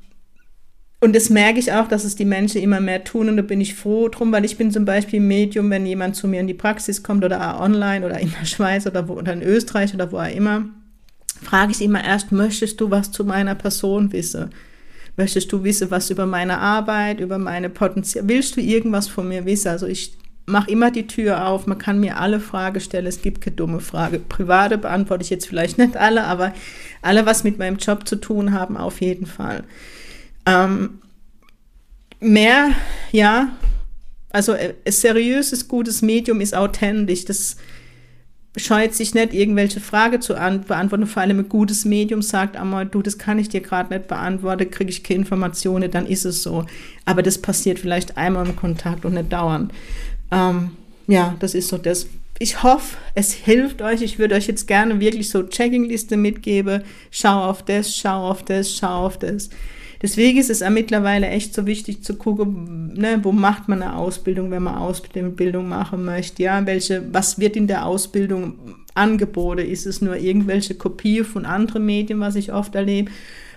und 1.00 1.14
das 1.14 1.28
merke 1.28 1.58
ich 1.58 1.72
auch, 1.72 1.88
dass 1.88 2.04
es 2.04 2.16
die 2.16 2.24
Menschen 2.24 2.62
immer 2.62 2.80
mehr 2.80 3.04
tun 3.04 3.28
und 3.28 3.36
da 3.36 3.42
bin 3.42 3.60
ich 3.60 3.74
froh 3.74 4.08
drum, 4.08 4.32
weil 4.32 4.44
ich 4.44 4.56
bin 4.56 4.70
zum 4.70 4.84
Beispiel 4.84 5.20
Medium, 5.20 5.70
wenn 5.70 5.84
jemand 5.84 6.16
zu 6.16 6.26
mir 6.26 6.40
in 6.40 6.46
die 6.46 6.54
Praxis 6.54 7.02
kommt 7.02 7.24
oder 7.24 7.60
online 7.60 8.06
oder 8.06 8.18
in 8.18 8.32
der 8.38 8.46
Schweiz 8.46 8.86
oder, 8.86 9.06
wo, 9.06 9.14
oder 9.14 9.32
in 9.32 9.42
Österreich 9.42 9.92
oder 9.94 10.10
wo 10.10 10.18
auch 10.18 10.34
immer, 10.34 10.64
frage 11.42 11.72
ich 11.72 11.82
immer 11.82 12.02
erst, 12.02 12.32
möchtest 12.32 12.80
du 12.80 12.90
was 12.90 13.12
zu 13.12 13.24
meiner 13.24 13.54
Person 13.54 14.10
wissen? 14.12 14.50
Möchtest 15.16 15.50
du 15.52 15.64
wissen, 15.64 15.90
was 15.90 16.10
über 16.10 16.26
meine 16.26 16.58
Arbeit, 16.58 17.20
über 17.20 17.38
meine 17.38 17.70
Potenzial? 17.70 18.28
Willst 18.28 18.56
du 18.56 18.60
irgendwas 18.60 19.08
von 19.08 19.28
mir 19.28 19.46
wissen? 19.46 19.68
Also 19.68 19.86
ich 19.86 20.16
mache 20.46 20.70
immer 20.70 20.90
die 20.90 21.06
Tür 21.06 21.46
auf. 21.46 21.66
Man 21.66 21.78
kann 21.78 22.00
mir 22.00 22.18
alle 22.18 22.38
Fragen 22.38 22.80
stellen. 22.80 23.06
Es 23.06 23.22
gibt 23.22 23.40
keine 23.40 23.56
dumme 23.56 23.80
Frage. 23.80 24.18
Private 24.18 24.78
beantworte 24.78 25.24
ich 25.24 25.30
jetzt 25.30 25.46
vielleicht 25.46 25.78
nicht 25.78 25.96
alle, 25.96 26.24
aber 26.24 26.52
alle, 27.02 27.26
was 27.26 27.44
mit 27.44 27.58
meinem 27.58 27.76
Job 27.76 28.06
zu 28.06 28.16
tun 28.16 28.52
haben, 28.52 28.76
auf 28.76 29.00
jeden 29.00 29.26
Fall. 29.26 29.64
Ähm, 30.44 31.00
mehr, 32.20 32.70
ja, 33.10 33.48
also 34.30 34.52
ein 34.52 34.74
äh, 34.84 34.92
seriöses, 34.92 35.66
gutes 35.66 36.02
Medium 36.02 36.40
ist 36.40 36.54
authentisch. 36.54 37.24
Das 37.24 37.56
scheut 38.56 38.94
sich 38.94 39.14
nicht, 39.14 39.34
irgendwelche 39.34 39.80
Fragen 39.80 40.20
zu 40.20 40.34
beantworten. 40.34 41.06
Vor 41.06 41.22
allem 41.22 41.38
ein 41.40 41.48
gutes 41.48 41.84
Medium 41.84 42.22
sagt 42.22 42.56
einmal, 42.56 42.86
du, 42.86 43.02
das 43.02 43.18
kann 43.18 43.38
ich 43.38 43.48
dir 43.48 43.60
gerade 43.60 43.94
nicht 43.94 44.08
beantworten, 44.08 44.70
kriege 44.70 44.90
ich 44.90 45.04
keine 45.04 45.20
Informationen, 45.20 45.90
dann 45.90 46.06
ist 46.06 46.24
es 46.24 46.42
so. 46.42 46.64
Aber 47.04 47.22
das 47.22 47.38
passiert 47.38 47.78
vielleicht 47.78 48.16
einmal 48.16 48.46
im 48.46 48.56
Kontakt 48.56 49.04
und 49.04 49.14
nicht 49.14 49.32
dauernd. 49.32 49.72
Ähm, 50.30 50.72
ja, 51.06 51.36
das 51.38 51.54
ist 51.54 51.68
so 51.68 51.78
das. 51.78 52.06
Ich 52.38 52.62
hoffe, 52.62 52.96
es 53.14 53.32
hilft 53.32 53.80
euch. 53.80 54.02
Ich 54.02 54.18
würde 54.18 54.34
euch 54.34 54.46
jetzt 54.46 54.66
gerne 54.66 55.00
wirklich 55.00 55.30
so 55.30 55.42
Checkingliste 55.42 56.16
mitgeben. 56.16 56.82
Schau 57.10 57.44
auf 57.44 57.62
das, 57.62 57.96
schau 57.96 58.30
auf 58.30 58.44
das, 58.44 58.74
schau 58.74 59.06
auf 59.06 59.18
das. 59.18 59.48
Deswegen 60.02 60.38
ist 60.38 60.50
es 60.50 60.60
ja 60.60 60.70
mittlerweile 60.70 61.28
echt 61.28 61.54
so 61.54 61.66
wichtig 61.66 62.02
zu 62.02 62.16
gucken, 62.16 62.92
ne, 62.94 63.20
wo 63.22 63.32
macht 63.32 63.68
man 63.68 63.82
eine 63.82 63.96
Ausbildung, 63.96 64.50
wenn 64.50 64.62
man 64.62 64.76
Ausbildung 64.76 65.68
machen 65.68 66.04
möchte, 66.04 66.42
ja, 66.42 66.64
welche, 66.66 67.02
was 67.12 67.38
wird 67.38 67.56
in 67.56 67.66
der 67.66 67.86
Ausbildung 67.86 68.54
angeboten? 68.94 69.66
Ist 69.66 69.86
es 69.86 70.00
nur 70.00 70.16
irgendwelche 70.16 70.74
Kopie 70.74 71.22
von 71.22 71.44
anderen 71.44 71.86
Medien, 71.86 72.20
was 72.20 72.36
ich 72.36 72.52
oft 72.52 72.74
erlebe? 72.74 73.10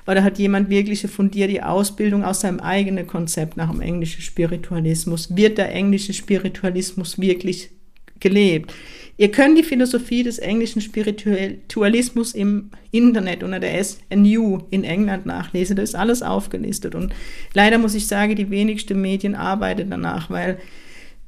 Oder 0.08 0.24
hat 0.24 0.40
jemand 0.40 0.70
wirklich 0.70 1.02
fundiert 1.02 1.62
Ausbildung 1.64 2.24
aus 2.24 2.42
seinem 2.42 2.60
eigenen 2.60 3.06
Konzept 3.06 3.58
nach 3.58 3.70
dem 3.70 3.82
englischen 3.82 4.22
Spiritualismus? 4.22 5.36
Wird 5.36 5.58
der 5.58 5.72
englische 5.72 6.14
Spiritualismus 6.14 7.20
wirklich 7.20 7.72
gelebt? 8.20 8.74
Ihr 9.20 9.32
könnt 9.32 9.58
die 9.58 9.64
Philosophie 9.64 10.24
des 10.24 10.40
englischen 10.40 10.82
Spiritualismus 10.82 12.34
im 12.34 12.70
Internet 12.92 13.44
unter 13.44 13.60
der 13.60 13.84
SNU 13.84 14.60
in 14.70 14.86
England 14.86 15.26
nachlesen. 15.26 15.76
Da 15.76 15.84
ist 15.84 15.94
alles 15.94 16.24
aufgelistet. 16.24 16.96
Und 16.96 17.14
leider 17.54 17.78
muss 17.80 17.96
ich 17.96 18.08
sagen, 18.08 18.38
die 18.38 18.50
wenigsten 18.50 19.02
Medien 19.02 19.36
arbeiten 19.36 19.90
danach, 19.90 20.30
weil, 20.30 20.58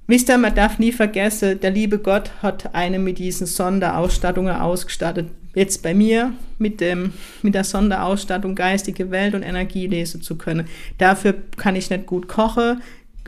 wisst 0.07 0.29
ihr, 0.29 0.37
man 0.37 0.55
darf 0.55 0.79
nie 0.79 0.93
vergessen, 0.93 1.59
der 1.59 1.71
liebe 1.71 1.99
Gott 1.99 2.31
hat 2.41 2.73
eine 2.73 2.97
mit 2.97 3.19
diesen 3.19 3.45
Sonderausstattungen 3.45 4.55
ausgestattet. 4.55 5.27
Jetzt 5.53 5.83
bei 5.83 5.93
mir 5.93 6.31
mit, 6.59 6.79
dem, 6.79 7.11
mit 7.41 7.55
der 7.55 7.65
Sonderausstattung 7.65 8.55
geistige 8.55 9.11
Welt 9.11 9.35
und 9.35 9.43
Energie 9.43 9.87
lesen 9.87 10.21
zu 10.21 10.37
können. 10.37 10.65
Dafür 10.97 11.35
kann 11.57 11.75
ich 11.75 11.89
nicht 11.89 12.05
gut 12.05 12.29
kochen, 12.29 12.81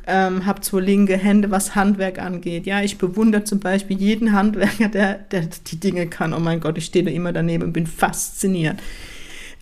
ähm, 0.07 0.45
habe 0.45 0.61
zwei 0.61 0.81
linke 0.81 1.17
Hände, 1.17 1.51
was 1.51 1.75
Handwerk 1.75 2.19
angeht. 2.19 2.65
Ja, 2.65 2.81
ich 2.81 2.97
bewundere 2.97 3.43
zum 3.43 3.59
Beispiel 3.59 3.97
jeden 3.97 4.33
Handwerker, 4.33 4.89
der, 4.89 5.15
der 5.15 5.47
die 5.67 5.79
Dinge 5.79 6.07
kann. 6.07 6.33
Oh 6.33 6.39
mein 6.39 6.59
Gott, 6.59 6.77
ich 6.77 6.85
stehe 6.85 7.05
da 7.05 7.11
immer 7.11 7.33
daneben 7.33 7.63
und 7.63 7.73
bin 7.73 7.87
fasziniert. 7.87 8.79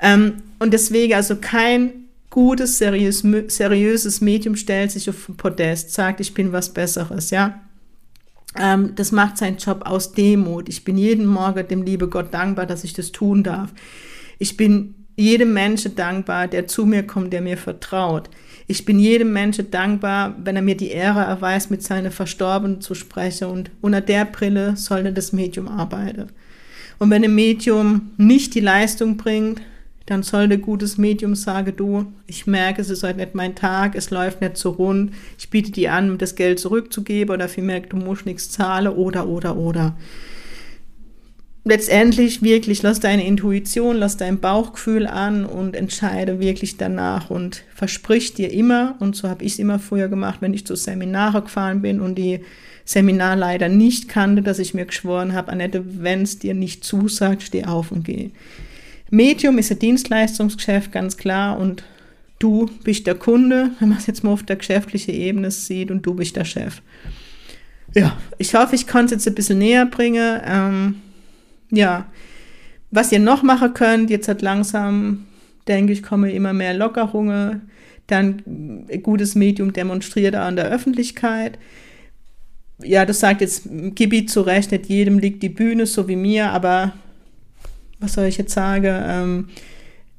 Ähm, 0.01 0.35
und 0.59 0.73
deswegen 0.73 1.13
also 1.13 1.35
kein 1.35 1.91
gutes, 2.29 2.77
seriös, 2.77 3.23
seriöses 3.47 4.21
Medium 4.21 4.55
stellt 4.55 4.91
sich 4.91 5.09
auf 5.09 5.25
den 5.27 5.37
Podest, 5.37 5.93
sagt, 5.93 6.19
ich 6.19 6.33
bin 6.33 6.51
was 6.51 6.73
Besseres, 6.73 7.29
ja. 7.29 7.61
Ähm, 8.57 8.93
das 8.95 9.11
macht 9.11 9.37
seinen 9.37 9.57
Job 9.57 9.83
aus 9.85 10.13
Demut. 10.13 10.67
Ich 10.67 10.83
bin 10.83 10.97
jeden 10.97 11.25
Morgen 11.25 11.67
dem 11.67 11.83
liebe 11.83 12.09
Gott 12.09 12.33
dankbar, 12.33 12.65
dass 12.65 12.83
ich 12.83 12.93
das 12.93 13.11
tun 13.11 13.43
darf. 13.43 13.71
Ich 14.39 14.57
bin 14.57 14.95
jedem 15.21 15.53
Menschen 15.53 15.95
dankbar, 15.95 16.47
der 16.47 16.67
zu 16.67 16.85
mir 16.85 17.03
kommt, 17.03 17.31
der 17.31 17.41
mir 17.41 17.57
vertraut. 17.57 18.29
Ich 18.67 18.85
bin 18.85 18.99
jedem 18.99 19.33
Menschen 19.33 19.71
dankbar, 19.71 20.35
wenn 20.43 20.55
er 20.55 20.61
mir 20.61 20.75
die 20.75 20.91
Ehre 20.91 21.21
erweist, 21.21 21.71
mit 21.71 21.83
seinen 21.83 22.11
Verstorbenen 22.11 22.81
zu 22.81 22.95
sprechen. 22.95 23.47
Und 23.49 23.71
unter 23.81 24.01
der 24.01 24.25
Brille 24.25 24.77
sollte 24.77 25.13
das 25.13 25.33
Medium 25.33 25.67
arbeiten. 25.67 26.27
Und 26.99 27.09
wenn 27.09 27.23
ein 27.23 27.35
Medium 27.35 28.11
nicht 28.17 28.53
die 28.55 28.59
Leistung 28.59 29.17
bringt, 29.17 29.61
dann 30.05 30.23
sollte 30.23 30.57
gutes 30.57 30.97
Medium 30.97 31.35
sagen, 31.35 31.73
du, 31.75 32.11
ich 32.27 32.47
merke, 32.47 32.81
es 32.81 32.89
ist 32.89 33.03
heute 33.03 33.19
nicht 33.19 33.35
mein 33.35 33.55
Tag, 33.55 33.95
es 33.95 34.09
läuft 34.09 34.41
nicht 34.41 34.57
so 34.57 34.71
rund, 34.71 35.13
ich 35.37 35.49
biete 35.49 35.71
dir 35.71 35.93
an, 35.93 36.17
das 36.17 36.35
Geld 36.35 36.59
zurückzugeben 36.59 37.33
oder 37.33 37.47
vielmehr, 37.47 37.81
du 37.81 37.97
musst 37.97 38.25
nichts 38.25 38.49
zahlen 38.49 38.93
oder, 38.93 39.27
oder, 39.27 39.55
oder 39.55 39.95
letztendlich 41.63 42.41
wirklich, 42.41 42.81
lass 42.81 42.99
deine 42.99 43.25
Intuition, 43.25 43.97
lass 43.97 44.17
dein 44.17 44.39
Bauchgefühl 44.39 45.05
an 45.05 45.45
und 45.45 45.75
entscheide 45.75 46.39
wirklich 46.39 46.77
danach 46.77 47.29
und 47.29 47.63
versprich 47.73 48.33
dir 48.33 48.51
immer, 48.51 48.95
und 48.99 49.15
so 49.15 49.29
habe 49.29 49.43
ich 49.43 49.53
es 49.53 49.59
immer 49.59 49.79
früher 49.79 50.07
gemacht, 50.07 50.37
wenn 50.41 50.53
ich 50.53 50.65
zu 50.65 50.75
Seminare 50.75 51.43
gefahren 51.43 51.81
bin 51.81 52.01
und 52.01 52.15
die 52.15 52.39
Seminar 52.83 53.35
leider 53.35 53.69
nicht 53.69 54.09
kannte, 54.09 54.41
dass 54.41 54.59
ich 54.59 54.73
mir 54.73 54.85
geschworen 54.85 55.33
habe, 55.33 55.51
Annette, 55.51 55.83
wenn 56.03 56.23
es 56.23 56.39
dir 56.39 56.55
nicht 56.55 56.83
zusagt, 56.83 57.43
steh 57.43 57.65
auf 57.65 57.91
und 57.91 58.03
geh. 58.05 58.31
Medium 59.11 59.57
ist 59.57 59.71
ein 59.71 59.79
Dienstleistungsgeschäft, 59.79 60.91
ganz 60.91 61.15
klar, 61.17 61.59
und 61.59 61.83
du 62.39 62.69
bist 62.83 63.05
der 63.05 63.15
Kunde, 63.15 63.71
wenn 63.79 63.89
man 63.89 63.99
es 63.99 64.07
jetzt 64.07 64.23
mal 64.23 64.31
auf 64.31 64.43
der 64.43 64.55
geschäftlichen 64.55 65.13
Ebene 65.13 65.51
sieht, 65.51 65.91
und 65.91 66.03
du 66.05 66.15
bist 66.15 66.35
der 66.35 66.45
Chef. 66.45 66.81
ja, 67.93 68.17
ich 68.39 68.55
hoffe, 68.55 68.73
ich 68.73 68.87
konnte 68.87 69.13
es 69.13 69.25
jetzt 69.25 69.27
ein 69.27 69.35
bisschen 69.35 69.59
näher 69.59 69.85
bringen. 69.85 70.41
Ähm, 70.43 70.95
ja, 71.71 72.05
was 72.91 73.11
ihr 73.11 73.19
noch 73.19 73.41
machen 73.41 73.73
könnt, 73.73 74.09
jetzt 74.09 74.27
hat 74.27 74.41
langsam, 74.41 75.25
denke 75.67 75.93
ich, 75.93 76.03
kommen 76.03 76.29
immer 76.29 76.53
mehr 76.53 76.73
Lockerungen. 76.73 77.69
Dann 78.07 78.85
ein 78.91 79.01
gutes 79.03 79.35
Medium 79.35 79.71
demonstriert 79.71 80.35
auch 80.35 80.49
in 80.49 80.57
der 80.57 80.69
Öffentlichkeit. 80.69 81.57
Ja, 82.83 83.05
das 83.05 83.21
sagt 83.21 83.41
jetzt 83.41 83.69
Gibi 83.95 84.25
zu 84.25 84.41
Recht, 84.41 84.71
nicht 84.71 84.87
jedem 84.87 85.19
liegt 85.19 85.41
die 85.43 85.49
Bühne, 85.49 85.85
so 85.85 86.07
wie 86.07 86.15
mir, 86.15 86.49
aber 86.51 86.93
was 87.99 88.13
soll 88.13 88.25
ich 88.25 88.37
jetzt 88.37 88.53
sagen? 88.53 89.01
Ähm, 89.07 89.49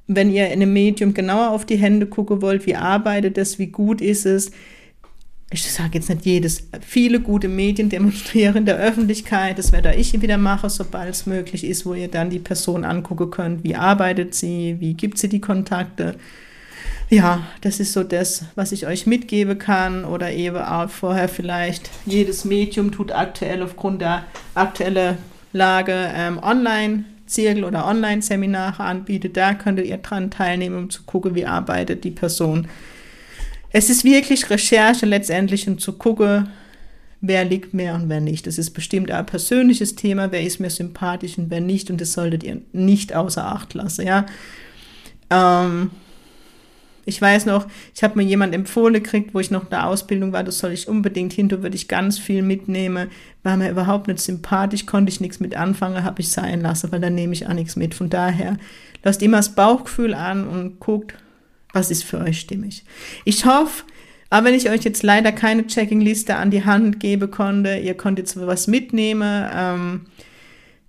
wenn 0.06 0.30
ihr 0.30 0.46
in 0.46 0.62
einem 0.62 0.72
Medium 0.72 1.12
genauer 1.12 1.50
auf 1.50 1.66
die 1.66 1.76
Hände 1.76 2.06
gucken 2.06 2.40
wollt, 2.40 2.66
wie 2.66 2.76
arbeitet 2.76 3.36
es, 3.36 3.58
wie 3.58 3.66
gut 3.66 4.00
ist 4.00 4.24
es, 4.24 4.52
ich 5.52 5.70
sage 5.70 5.90
jetzt 5.94 6.08
nicht 6.08 6.24
jedes, 6.24 6.68
viele 6.80 7.20
gute 7.20 7.48
Medien 7.48 7.88
demonstrieren 7.88 8.56
in 8.56 8.66
der 8.66 8.78
Öffentlichkeit. 8.78 9.58
Das 9.58 9.72
werde 9.72 9.94
ich 9.94 10.20
wieder 10.20 10.38
machen, 10.38 10.70
sobald 10.70 11.10
es 11.10 11.26
möglich 11.26 11.64
ist, 11.64 11.84
wo 11.84 11.94
ihr 11.94 12.08
dann 12.08 12.30
die 12.30 12.38
Person 12.38 12.84
angucken 12.84 13.30
könnt. 13.30 13.64
Wie 13.64 13.76
arbeitet 13.76 14.34
sie? 14.34 14.76
Wie 14.80 14.94
gibt 14.94 15.18
sie 15.18 15.28
die 15.28 15.40
Kontakte? 15.40 16.16
Ja, 17.10 17.46
das 17.60 17.78
ist 17.78 17.92
so 17.92 18.02
das, 18.02 18.46
was 18.54 18.72
ich 18.72 18.86
euch 18.86 19.06
mitgeben 19.06 19.58
kann 19.58 20.06
oder 20.06 20.32
eben 20.32 20.56
auch 20.56 20.88
vorher 20.88 21.28
vielleicht. 21.28 21.90
Jedes 22.06 22.46
Medium 22.46 22.90
tut 22.90 23.12
aktuell 23.12 23.62
aufgrund 23.62 24.00
der 24.00 24.24
aktuellen 24.54 25.18
Lage 25.52 25.92
ähm, 26.14 26.38
Online-Zirkel 26.42 27.64
oder 27.64 27.86
Online-Seminare 27.86 28.82
anbietet. 28.82 29.36
Da 29.36 29.52
könntet 29.52 29.84
ihr 29.84 29.98
dran 29.98 30.30
teilnehmen, 30.30 30.78
um 30.78 30.90
zu 30.90 31.02
gucken, 31.02 31.34
wie 31.34 31.44
arbeitet 31.44 32.04
die 32.04 32.10
Person 32.10 32.68
es 33.72 33.90
ist 33.90 34.04
wirklich 34.04 34.50
Recherche 34.50 35.06
letztendlich, 35.06 35.66
um 35.68 35.78
zu 35.78 35.94
gucken, 35.94 36.48
wer 37.20 37.44
liegt 37.44 37.72
mir 37.72 37.94
und 37.94 38.08
wer 38.08 38.20
nicht. 38.20 38.46
Das 38.46 38.58
ist 38.58 38.70
bestimmt 38.70 39.10
ein 39.10 39.24
persönliches 39.24 39.94
Thema, 39.94 40.32
wer 40.32 40.42
ist 40.42 40.60
mir 40.60 40.70
sympathisch 40.70 41.38
und 41.38 41.50
wer 41.50 41.60
nicht. 41.60 41.90
Und 41.90 42.00
das 42.00 42.12
solltet 42.12 42.42
ihr 42.42 42.60
nicht 42.72 43.14
außer 43.14 43.46
Acht 43.46 43.74
lassen, 43.74 44.06
ja. 44.06 44.26
Ähm, 45.30 45.90
ich 47.04 47.20
weiß 47.20 47.46
noch, 47.46 47.66
ich 47.94 48.02
habe 48.04 48.16
mir 48.16 48.24
jemand 48.24 48.54
empfohlen 48.54 48.94
gekriegt, 48.94 49.34
wo 49.34 49.40
ich 49.40 49.50
noch 49.50 49.64
in 49.64 49.70
der 49.70 49.86
Ausbildung 49.88 50.32
war, 50.32 50.44
das 50.44 50.58
soll 50.58 50.72
ich 50.72 50.86
unbedingt 50.86 51.32
hin, 51.32 51.48
da 51.48 51.62
würde 51.62 51.74
ich 51.74 51.88
ganz 51.88 52.18
viel 52.18 52.42
mitnehmen. 52.42 53.08
War 53.42 53.56
mir 53.56 53.70
überhaupt 53.70 54.06
nicht 54.06 54.20
sympathisch, 54.20 54.86
konnte 54.86 55.10
ich 55.10 55.20
nichts 55.20 55.40
mit 55.40 55.56
anfangen, 55.56 56.04
habe 56.04 56.20
ich 56.20 56.28
sein 56.28 56.60
lassen, 56.60 56.92
weil 56.92 57.00
dann 57.00 57.14
nehme 57.14 57.32
ich 57.32 57.46
auch 57.46 57.54
nichts 57.54 57.74
mit. 57.74 57.94
Von 57.94 58.10
daher, 58.10 58.56
lasst 59.02 59.22
immer 59.22 59.38
das 59.38 59.54
Bauchgefühl 59.54 60.14
an 60.14 60.46
und 60.46 60.78
guckt, 60.78 61.14
was 61.72 61.90
ist 61.90 62.04
für 62.04 62.18
euch 62.18 62.40
stimmig. 62.40 62.84
Ich 63.24 63.44
hoffe, 63.44 63.84
aber 64.30 64.46
wenn 64.46 64.54
ich 64.54 64.70
euch 64.70 64.82
jetzt 64.82 65.02
leider 65.02 65.32
keine 65.32 65.66
Checkingliste 65.66 66.36
an 66.36 66.50
die 66.50 66.64
Hand 66.64 67.00
geben 67.00 67.30
konnte, 67.30 67.76
ihr 67.76 67.94
konntet 67.94 68.26
jetzt 68.26 68.46
was 68.46 68.66
mitnehmen, 68.66 69.46
ähm, 69.54 70.00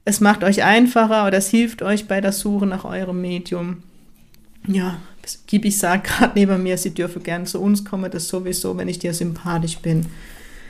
es 0.06 0.20
macht 0.20 0.44
euch 0.44 0.64
einfacher 0.64 1.28
oder 1.28 1.38
es 1.38 1.50
hilft 1.50 1.82
euch 1.82 2.08
bei 2.08 2.22
der 2.22 2.32
Suche 2.32 2.66
nach 2.66 2.86
eurem 2.86 3.22
Medium. 3.22 3.84
Ja, 4.68 5.00
Gibi 5.48 5.72
sagt 5.72 6.08
gerade 6.08 6.34
neben 6.36 6.64
mir, 6.64 6.78
sie 6.78 6.94
dürfen 6.94 7.24
gern 7.24 7.46
zu 7.46 7.62
uns 7.62 7.84
kommen, 7.86 8.12
das 8.12 8.28
sowieso, 8.28 8.78
wenn 8.78 8.88
ich 8.88 9.00
dir 9.00 9.14
sympathisch 9.14 9.78
bin. 9.80 10.06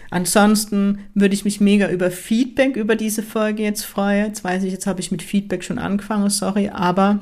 Ansonsten 0.10 1.00
würde 1.16 1.34
ich 1.34 1.44
mich 1.44 1.60
mega 1.60 1.90
über 1.90 2.12
Feedback 2.12 2.76
über 2.76 2.96
diese 2.96 3.24
Folge 3.24 3.64
jetzt 3.64 3.84
freuen. 3.84 4.28
Jetzt 4.28 4.44
weiß 4.44 4.64
ich, 4.64 4.72
jetzt 4.72 4.86
habe 4.86 5.00
ich 5.00 5.12
mit 5.12 5.24
Feedback 5.24 5.64
schon 5.64 5.80
angefangen, 5.80 6.30
sorry, 6.30 6.70
aber 6.70 7.20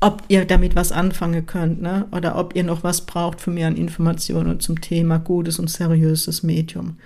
ob 0.00 0.22
ihr 0.28 0.44
damit 0.44 0.76
was 0.76 0.92
anfangen 0.92 1.46
könnt, 1.46 1.82
ne? 1.82 2.06
oder 2.12 2.36
ob 2.36 2.54
ihr 2.54 2.62
noch 2.62 2.84
was 2.84 3.00
braucht 3.00 3.40
von 3.40 3.54
mir 3.54 3.66
an 3.66 3.76
Informationen 3.76 4.60
zum 4.60 4.80
Thema 4.80 5.18
gutes 5.18 5.58
und 5.58 5.68
seriöses 5.68 6.42
Medium. 6.44 6.98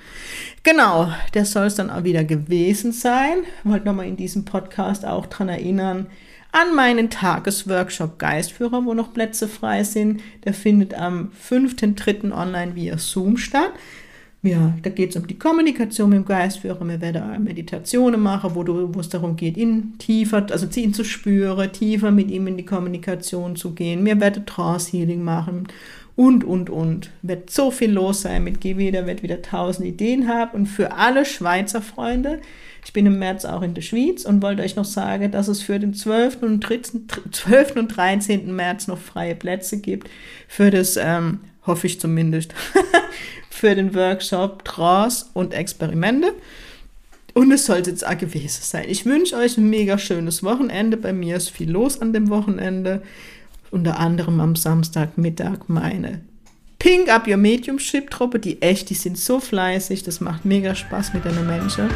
Genau, 0.63 1.11
das 1.33 1.53
soll 1.53 1.67
es 1.67 1.75
dann 1.75 1.89
auch 1.91 2.05
wieder 2.05 2.25
gewesen 2.25 2.93
sein. 2.93 3.45
Wollte 3.65 3.87
nochmal 3.87 4.07
in 4.07 4.17
diesem 4.17 4.45
Podcast 4.45 5.07
auch 5.07 5.27
dran 5.27 5.49
erinnern, 5.49 6.07
an 6.53 6.75
meinen 6.75 7.09
Tagesworkshop 7.09 8.19
Geistführer, 8.19 8.85
wo 8.85 8.93
noch 8.93 9.15
Plätze 9.15 9.49
frei 9.49 9.85
sind. 9.85 10.21
Der 10.45 10.53
findet 10.53 10.93
am 10.93 11.33
5.3. 11.49 12.31
online 12.31 12.75
via 12.75 12.99
Zoom 12.99 13.39
statt 13.39 13.73
ja, 14.45 14.75
da 14.83 14.91
geht 14.91 15.11
es 15.11 15.17
um 15.17 15.27
die 15.27 15.39
Kommunikation 15.39 16.11
mit 16.11 16.19
dem 16.19 16.25
Geistführer. 16.25 16.85
Wir 16.85 17.01
werden 17.01 17.45
Meditationen 17.45 18.21
machen, 18.21 18.51
wo, 18.55 18.65
du, 18.65 18.93
wo 18.93 18.99
es 18.99 19.09
darum 19.09 19.37
geht, 19.37 19.57
ihn 19.57 19.95
tiefer, 19.99 20.47
also 20.51 20.67
ihn 20.81 20.93
zu 20.93 21.05
spüren, 21.05 21.71
tiefer 21.73 22.11
mit 22.11 22.29
ihm 22.31 22.49
in 22.49 22.57
die 22.57 22.65
Kommunikation 22.65 23.55
zu 23.55 23.73
gehen. 23.73 24.05
Wir 24.05 24.21
werden 24.21 24.45
Trance 24.45 24.91
Healing 24.91 25.23
machen 25.23 25.69
und, 26.17 26.43
und, 26.43 26.71
und. 26.71 27.11
Wird 27.23 27.51
so 27.51 27.71
viel 27.71 27.93
los 27.93 28.23
sein 28.23 28.43
mit 28.43 28.61
Gibi, 28.61 28.91
der 28.91 29.07
wird 29.07 29.23
wieder 29.23 29.43
tausend 29.43 29.87
Ideen 29.87 30.27
haben. 30.27 30.51
Und 30.53 30.67
für 30.67 30.93
alle 30.93 31.25
Schweizer 31.25 31.81
Freunde, 31.81 32.41
ich 32.85 32.93
bin 32.93 33.07
im 33.07 33.21
März 33.21 33.45
auch 33.45 33.63
in 33.63 33.75
der 33.75 33.83
Schweiz 33.83 34.25
und 34.25 34.43
wollte 34.43 34.63
euch 34.63 34.75
noch 34.75 34.85
sagen, 34.85 35.31
dass 35.31 35.47
es 35.47 35.63
für 35.63 35.79
den 35.79 35.95
12. 35.95 36.43
und, 36.43 36.61
13, 36.61 37.07
12. 37.31 37.77
und 37.77 37.97
13. 37.97 38.55
März 38.55 38.89
noch 38.89 38.99
freie 38.99 39.37
Plätze 39.37 39.81
gibt 39.81 40.11
für 40.49 40.71
das, 40.73 40.97
ähm, 40.97 41.39
hoffe 41.65 41.87
ich 41.87 42.01
zumindest, 42.01 42.55
für 43.51 43.75
den 43.75 43.95
Workshop 43.95 44.65
Trance 44.65 45.27
und 45.35 45.55
Experimente. 45.55 46.33
Und 47.35 47.51
es 47.51 47.67
sollte 47.67 47.91
jetzt 47.91 48.07
auch 48.07 48.19
gewesen 48.19 48.61
sein. 48.63 48.85
Ich 48.89 49.07
wünsche 49.07 49.37
euch 49.37 49.57
ein 49.57 49.71
mega 49.71 49.97
schönes 49.97 50.43
Wochenende. 50.43 50.97
Bei 50.97 51.13
mir 51.13 51.37
ist 51.37 51.51
viel 51.51 51.71
los 51.71 52.01
an 52.01 52.13
dem 52.13 52.29
Wochenende. 52.29 53.03
Unter 53.71 53.99
anderem 53.99 54.41
am 54.41 54.55
Samstagmittag 54.55 55.69
meine 55.69 56.21
Pink 56.79 57.09
Up 57.09 57.27
Your 57.27 57.39
Mediumship 57.39 58.11
Truppe. 58.11 58.39
Die 58.39 58.61
echt, 58.61 58.91
die 58.91 58.95
sind 58.95 59.17
so 59.17 59.41
fleißig. 59.41 60.03
Das 60.03 60.21
macht 60.21 60.45
mega 60.45 60.75
Spaß 60.75 61.15
mit 61.15 61.25
den 61.25 61.47
Menschen. 61.47 61.89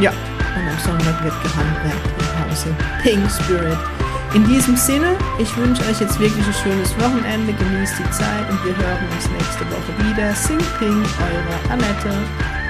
Ja, 0.00 0.10
und 0.10 0.68
am 0.68 0.78
Sonntag 0.78 1.24
wird 1.24 1.42
gehandwerkt 1.42 2.06
im 2.18 2.50
Hause 2.50 2.76
Pink 3.02 3.30
Spirit. 3.30 4.01
In 4.34 4.46
diesem 4.46 4.76
Sinne, 4.76 5.14
ich 5.38 5.54
wünsche 5.58 5.82
euch 5.82 6.00
jetzt 6.00 6.18
wirklich 6.18 6.46
ein 6.46 6.54
schönes 6.54 6.98
Wochenende, 6.98 7.52
genießt 7.52 7.98
die 7.98 8.10
Zeit 8.12 8.48
und 8.48 8.64
wir 8.64 8.74
hören 8.74 9.06
uns 9.14 9.28
nächste 9.28 9.64
Woche 9.66 10.08
wieder. 10.08 10.34
Sing 10.34 10.58
Ping, 10.78 11.02
eure 11.20 11.72
Annette. 11.72 12.61